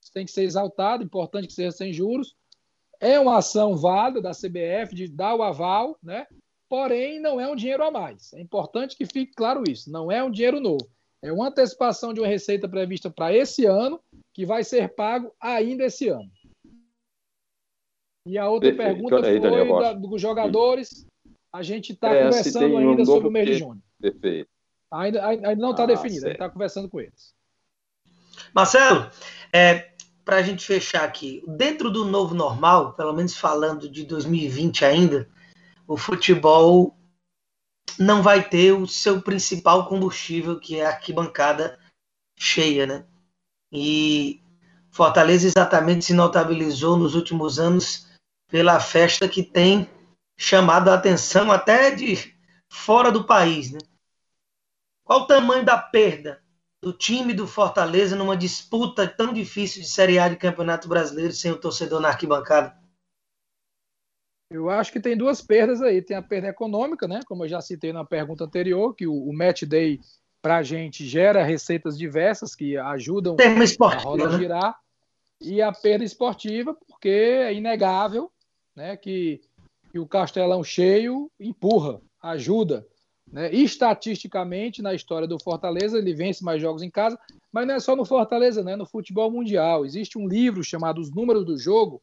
isso 0.01 0.11
tem 0.11 0.25
que 0.25 0.31
ser 0.31 0.43
exaltado, 0.43 1.03
importante 1.03 1.47
que 1.47 1.53
seja 1.53 1.71
sem 1.71 1.93
juros. 1.93 2.35
É 2.99 3.19
uma 3.19 3.37
ação 3.37 3.75
válida 3.75 4.21
da 4.21 4.31
CBF 4.31 4.95
de 4.95 5.07
dar 5.07 5.35
o 5.35 5.43
aval, 5.43 5.97
né? 6.01 6.25
porém 6.71 7.19
não 7.19 7.37
é 7.37 7.51
um 7.51 7.55
dinheiro 7.55 7.83
a 7.83 7.91
mais. 7.91 8.31
É 8.31 8.39
importante 8.39 8.95
que 8.95 9.05
fique 9.05 9.33
claro 9.33 9.61
isso, 9.69 9.91
não 9.91 10.09
é 10.09 10.23
um 10.23 10.31
dinheiro 10.31 10.61
novo. 10.61 10.89
É 11.21 11.29
uma 11.29 11.49
antecipação 11.49 12.13
de 12.13 12.21
uma 12.21 12.27
receita 12.27 12.67
prevista 12.67 13.09
para 13.09 13.35
esse 13.35 13.65
ano, 13.65 13.99
que 14.33 14.45
vai 14.45 14.63
ser 14.63 14.93
pago 14.93 15.33
ainda 15.39 15.85
esse 15.85 16.07
ano. 16.07 16.29
E 18.25 18.37
a 18.37 18.47
outra 18.47 18.69
Perfeito. 18.69 18.93
pergunta 18.93 19.27
aí, 19.27 19.41
foi 19.41 19.81
da, 19.81 19.93
dos 19.93 20.21
jogadores. 20.21 21.07
A 21.53 21.63
gente 21.63 21.93
está 21.93 22.13
é, 22.13 22.23
conversando 22.23 22.77
ainda 22.77 23.01
um 23.01 23.05
sobre 23.05 23.27
o 23.27 23.31
mês 23.31 23.47
de 23.47 23.55
junho. 23.55 23.81
Perfeito. 23.99 24.49
Ainda, 24.91 25.25
ainda 25.25 25.55
não 25.55 25.71
está 25.71 25.83
ah, 25.83 25.87
definido, 25.87 26.25
a 26.25 26.29
gente 26.29 26.35
está 26.35 26.49
conversando 26.49 26.89
com 26.89 26.99
eles. 26.99 27.33
Marcelo, 28.53 29.09
é, 29.53 29.91
para 30.23 30.37
a 30.37 30.41
gente 30.41 30.65
fechar 30.65 31.03
aqui, 31.03 31.43
dentro 31.47 31.89
do 31.89 32.05
novo 32.05 32.35
normal, 32.35 32.93
pelo 32.93 33.13
menos 33.13 33.35
falando 33.35 33.89
de 33.89 34.05
2020 34.05 34.85
ainda, 34.85 35.29
o 35.87 35.97
futebol 35.97 36.95
não 37.97 38.21
vai 38.21 38.47
ter 38.47 38.73
o 38.73 38.87
seu 38.87 39.21
principal 39.21 39.87
combustível, 39.87 40.59
que 40.59 40.79
é 40.79 40.85
a 40.85 40.89
arquibancada 40.89 41.79
cheia, 42.37 42.85
né? 42.85 43.05
E 43.71 44.41
Fortaleza 44.91 45.47
exatamente 45.47 46.05
se 46.05 46.13
notabilizou 46.13 46.97
nos 46.97 47.15
últimos 47.15 47.59
anos 47.59 48.07
pela 48.49 48.79
festa 48.79 49.29
que 49.29 49.41
tem 49.41 49.89
chamado 50.37 50.89
a 50.89 50.95
atenção 50.95 51.51
até 51.51 51.91
de 51.91 52.35
fora 52.69 53.11
do 53.11 53.23
país, 53.23 53.71
né? 53.71 53.79
Qual 55.03 55.21
o 55.21 55.27
tamanho 55.27 55.63
da 55.63 55.77
perda 55.77 56.41
do 56.81 56.91
time 56.91 57.33
do 57.33 57.47
Fortaleza 57.47 58.15
numa 58.15 58.35
disputa 58.35 59.07
tão 59.07 59.31
difícil 59.31 59.81
de 59.81 59.87
Série 59.87 60.19
A 60.19 60.27
de 60.27 60.35
Campeonato 60.35 60.87
Brasileiro 60.87 61.31
sem 61.31 61.51
o 61.51 61.59
torcedor 61.59 62.01
na 62.01 62.09
arquibancada? 62.09 62.75
Eu 64.49 64.69
acho 64.69 64.91
que 64.91 64.99
tem 64.99 65.15
duas 65.15 65.41
perdas 65.41 65.81
aí. 65.81 66.01
Tem 66.01 66.17
a 66.17 66.21
perda 66.21 66.49
econômica, 66.49 67.07
né? 67.07 67.21
Como 67.25 67.45
eu 67.45 67.49
já 67.49 67.61
citei 67.61 67.93
na 67.93 68.03
pergunta 68.03 68.43
anterior, 68.43 68.93
que 68.93 69.07
o, 69.07 69.13
o 69.13 69.33
match 69.33 69.63
day 69.63 70.01
para 70.41 70.57
a 70.57 70.63
gente 70.63 71.05
gera 71.05 71.43
receitas 71.43 71.97
diversas 71.97 72.55
que 72.55 72.75
ajudam 72.77 73.35
a 73.39 73.95
roda 73.97 74.25
a 74.25 74.29
né? 74.31 74.37
girar. 74.37 74.79
E 75.39 75.61
a 75.61 75.71
perda 75.71 76.03
esportiva, 76.03 76.75
porque 76.87 77.09
é 77.09 77.53
inegável 77.53 78.31
né, 78.75 78.95
que, 78.95 79.41
que 79.91 79.97
o 79.97 80.07
Castelão 80.07 80.63
cheio 80.63 81.31
empurra, 81.39 81.99
ajuda. 82.21 82.85
Né? 83.31 83.51
Estatisticamente, 83.51 84.81
na 84.81 84.93
história 84.93 85.27
do 85.27 85.41
Fortaleza, 85.41 85.97
ele 85.97 86.13
vence 86.13 86.43
mais 86.43 86.61
jogos 86.61 86.83
em 86.83 86.91
casa, 86.91 87.17
mas 87.51 87.65
não 87.65 87.73
é 87.73 87.79
só 87.79 87.95
no 87.95 88.05
Fortaleza, 88.05 88.63
né? 88.63 88.75
no 88.75 88.85
futebol 88.85 89.31
mundial. 89.31 89.83
Existe 89.83 90.17
um 90.17 90.27
livro 90.27 90.63
chamado 90.63 91.01
Os 91.01 91.11
Números 91.11 91.45
do 91.45 91.57
Jogo, 91.57 92.01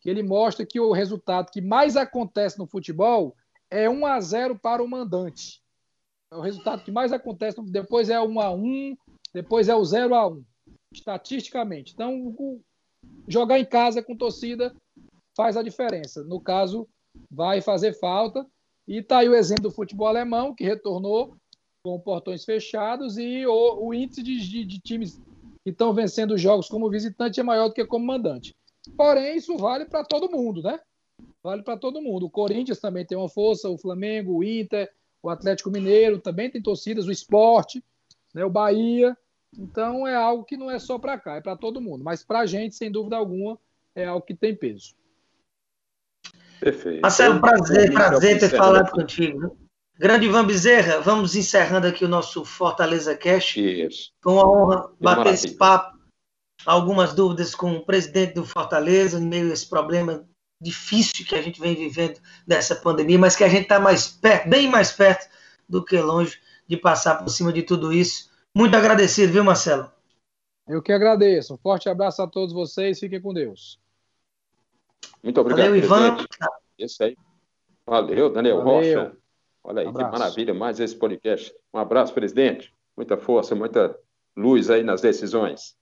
que 0.00 0.08
ele 0.08 0.22
mostra 0.22 0.64
que 0.64 0.80
o 0.80 0.92
resultado 0.92 1.50
que 1.50 1.60
mais 1.60 1.96
acontece 1.96 2.58
no 2.58 2.66
futebol 2.66 3.36
é 3.70 3.88
1 3.88 4.06
a 4.06 4.20
0 4.20 4.58
para 4.58 4.82
o 4.82 4.88
mandante. 4.88 5.60
É 6.30 6.36
o 6.36 6.40
resultado 6.40 6.84
que 6.84 6.90
mais 6.90 7.12
acontece, 7.12 7.60
depois 7.62 8.10
é 8.10 8.20
1 8.20 8.40
a 8.40 8.52
1, 8.52 8.96
depois 9.32 9.68
é 9.68 9.74
o 9.74 9.84
0 9.84 10.14
a 10.14 10.28
1, 10.28 10.44
estatisticamente. 10.92 11.94
Então, 11.94 12.34
jogar 13.26 13.58
em 13.58 13.64
casa 13.64 14.02
com 14.02 14.16
torcida 14.16 14.74
faz 15.36 15.56
a 15.56 15.62
diferença. 15.62 16.22
No 16.24 16.40
caso, 16.40 16.86
vai 17.30 17.60
fazer 17.60 17.98
falta. 17.98 18.46
E 18.86 19.02
tá 19.02 19.18
aí 19.18 19.28
o 19.28 19.34
exemplo 19.34 19.64
do 19.64 19.70
futebol 19.70 20.06
alemão, 20.06 20.54
que 20.54 20.64
retornou 20.64 21.36
com 21.84 22.00
portões 22.00 22.44
fechados, 22.44 23.16
e 23.16 23.46
o, 23.46 23.86
o 23.86 23.94
índice 23.94 24.22
de, 24.22 24.38
de, 24.40 24.64
de 24.64 24.78
times 24.80 25.20
que 25.64 25.70
estão 25.70 25.92
vencendo 25.92 26.36
jogos 26.36 26.68
como 26.68 26.90
visitante 26.90 27.40
é 27.40 27.42
maior 27.42 27.68
do 27.68 27.74
que 27.74 27.84
como 27.84 28.06
mandante. 28.06 28.54
Porém, 28.96 29.36
isso 29.36 29.56
vale 29.56 29.84
para 29.84 30.04
todo 30.04 30.30
mundo, 30.30 30.62
né? 30.62 30.80
Vale 31.42 31.62
para 31.62 31.76
todo 31.76 32.02
mundo. 32.02 32.26
O 32.26 32.30
Corinthians 32.30 32.80
também 32.80 33.06
tem 33.06 33.16
uma 33.16 33.28
força, 33.28 33.68
o 33.68 33.78
Flamengo, 33.78 34.38
o 34.38 34.44
Inter, 34.44 34.90
o 35.22 35.28
Atlético 35.28 35.70
Mineiro 35.70 36.18
também 36.18 36.50
tem 36.50 36.62
torcidas, 36.62 37.06
o 37.06 37.12
esporte, 37.12 37.82
né, 38.34 38.44
o 38.44 38.50
Bahia. 38.50 39.16
Então 39.56 40.06
é 40.06 40.14
algo 40.14 40.44
que 40.44 40.56
não 40.56 40.70
é 40.70 40.78
só 40.78 40.98
para 40.98 41.18
cá, 41.18 41.36
é 41.36 41.40
para 41.40 41.56
todo 41.56 41.80
mundo. 41.80 42.04
Mas 42.04 42.22
para 42.22 42.40
a 42.40 42.46
gente, 42.46 42.74
sem 42.74 42.90
dúvida 42.90 43.16
alguma, 43.16 43.58
é 43.94 44.04
algo 44.04 44.24
que 44.24 44.34
tem 44.34 44.54
peso. 44.54 44.94
Perfeito. 46.60 47.00
Marcelo, 47.00 47.40
prazer, 47.40 47.92
prazer 47.92 48.38
ter 48.38 48.50
falado 48.50 48.90
contigo. 48.90 49.56
Grande 49.98 50.26
Ivan 50.26 50.46
Bezerra, 50.46 51.00
vamos 51.00 51.34
encerrando 51.34 51.86
aqui 51.86 52.04
o 52.04 52.08
nosso 52.08 52.44
Fortaleza 52.44 53.16
Cash. 53.16 53.56
Isso. 53.56 54.12
Com 54.22 54.38
a 54.38 54.48
honra 54.48 54.92
bater 55.00 55.34
esse 55.34 55.56
papo. 55.56 55.98
Algumas 56.66 57.14
dúvidas 57.14 57.54
com 57.54 57.72
o 57.72 57.84
presidente 57.84 58.34
do 58.34 58.44
Fortaleza, 58.44 59.18
em 59.18 59.26
meio 59.26 59.50
a 59.50 59.52
esse 59.52 59.68
problema 59.68 60.28
difícil 60.60 61.24
que 61.24 61.34
a 61.34 61.42
gente 61.42 61.60
vem 61.60 61.74
vivendo 61.74 62.20
dessa 62.46 62.74
pandemia, 62.76 63.18
mas 63.18 63.36
que 63.36 63.44
a 63.44 63.48
gente 63.48 63.62
está 63.62 63.78
mais 63.78 64.08
perto, 64.08 64.48
bem 64.48 64.68
mais 64.68 64.92
perto 64.92 65.28
do 65.68 65.84
que 65.84 65.98
longe 65.98 66.40
de 66.66 66.76
passar 66.76 67.16
por 67.16 67.28
cima 67.28 67.52
de 67.52 67.62
tudo 67.62 67.92
isso. 67.92 68.30
Muito 68.54 68.76
agradecido, 68.76 69.32
viu, 69.32 69.44
Marcelo? 69.44 69.90
Eu 70.66 70.82
que 70.82 70.92
agradeço. 70.92 71.54
Um 71.54 71.58
forte 71.58 71.88
abraço 71.88 72.20
a 72.20 72.26
todos 72.26 72.52
vocês. 72.52 72.98
Fiquem 72.98 73.20
com 73.20 73.32
Deus. 73.32 73.80
Muito 75.22 75.40
obrigado. 75.40 75.66
Valeu, 75.66 75.76
Ivan. 75.76 76.26
Isso 76.78 77.02
aí. 77.02 77.16
Valeu, 77.86 78.30
Daniel 78.30 78.62
Valeu. 78.62 78.98
Rocha. 78.98 79.16
Olha 79.64 79.82
aí, 79.82 79.86
um 79.86 79.92
que 79.92 80.02
maravilha, 80.02 80.52
mais 80.52 80.80
esse 80.80 80.94
podcast. 80.94 81.54
Um 81.72 81.78
abraço, 81.78 82.12
presidente. 82.12 82.72
Muita 82.96 83.16
força, 83.16 83.54
muita 83.54 83.98
luz 84.36 84.70
aí 84.70 84.82
nas 84.82 85.00
decisões. 85.00 85.77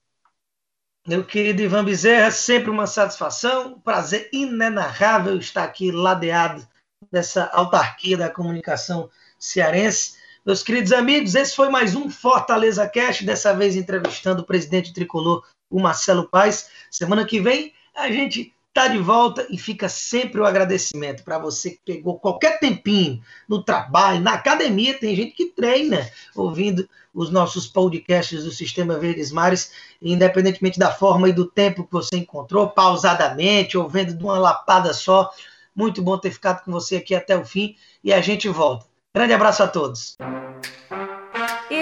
Meu 1.07 1.23
querido 1.23 1.63
Ivan 1.63 1.85
Bezerra, 1.85 2.33
sempre 2.33 2.69
uma 2.69 2.85
satisfação, 2.85 3.75
um 3.75 3.81
prazer 3.81 4.29
inenarrável 4.33 5.39
estar 5.39 5.63
aqui 5.63 5.93
ladeado 5.93 6.67
dessa 7.13 7.45
autarquia 7.53 8.17
da 8.17 8.29
comunicação 8.29 9.09
cearense. 9.39 10.17
Meus 10.45 10.65
queridos 10.65 10.91
amigos, 10.91 11.37
esse 11.37 11.55
foi 11.55 11.69
mais 11.69 11.95
um 11.95 12.11
Fortaleza 12.11 12.89
Cast, 12.89 13.25
dessa 13.25 13.55
vez 13.55 13.77
entrevistando 13.77 14.43
o 14.43 14.45
presidente 14.45 14.93
tricolor, 14.93 15.47
o 15.71 15.79
Marcelo 15.79 16.29
Paes. 16.29 16.69
Semana 16.91 17.25
que 17.25 17.39
vem 17.39 17.73
a 17.95 18.11
gente 18.11 18.53
está 18.77 18.89
de 18.89 18.99
volta 18.99 19.47
e 19.49 19.57
fica 19.57 19.89
sempre 19.89 20.39
o 20.39 20.45
agradecimento 20.45 21.25
para 21.25 21.39
você 21.39 21.71
que 21.71 21.81
pegou 21.83 22.19
qualquer 22.19 22.61
tempinho 22.61 23.23
no 23.49 23.63
trabalho, 23.63 24.21
na 24.21 24.35
academia, 24.35 24.93
tem 24.93 25.17
gente 25.17 25.33
que 25.33 25.47
treina 25.47 26.07
ouvindo 26.35 26.87
os 27.15 27.31
nossos 27.31 27.67
podcasts 27.67 28.45
do 28.45 28.51
Sistema 28.51 28.99
Verdes 28.99 29.33
Mares, 29.33 29.73
independentemente 30.03 30.79
da 30.79 30.93
forma 30.93 31.31
e 31.31 31.33
do 31.33 31.47
tempo 31.47 31.85
que 31.85 31.93
você 31.93 32.19
encontrou, 32.19 32.69
pausadamente, 32.69 33.79
ou 33.79 33.89
vendo 33.89 34.13
de 34.13 34.23
uma 34.23 34.39
lapada 34.39 34.93
só. 34.93 35.31
Muito 35.75 36.03
bom 36.03 36.19
ter 36.19 36.31
ficado 36.31 36.63
com 36.63 36.71
você 36.71 36.97
aqui 36.97 37.15
até 37.15 37.35
o 37.35 37.47
fim 37.47 37.77
e 38.05 38.13
a 38.13 38.21
gente 38.21 38.47
volta. 38.47 38.85
Grande 39.15 39.33
abraço 39.33 39.63
a 39.63 39.69
todos. 39.69 40.19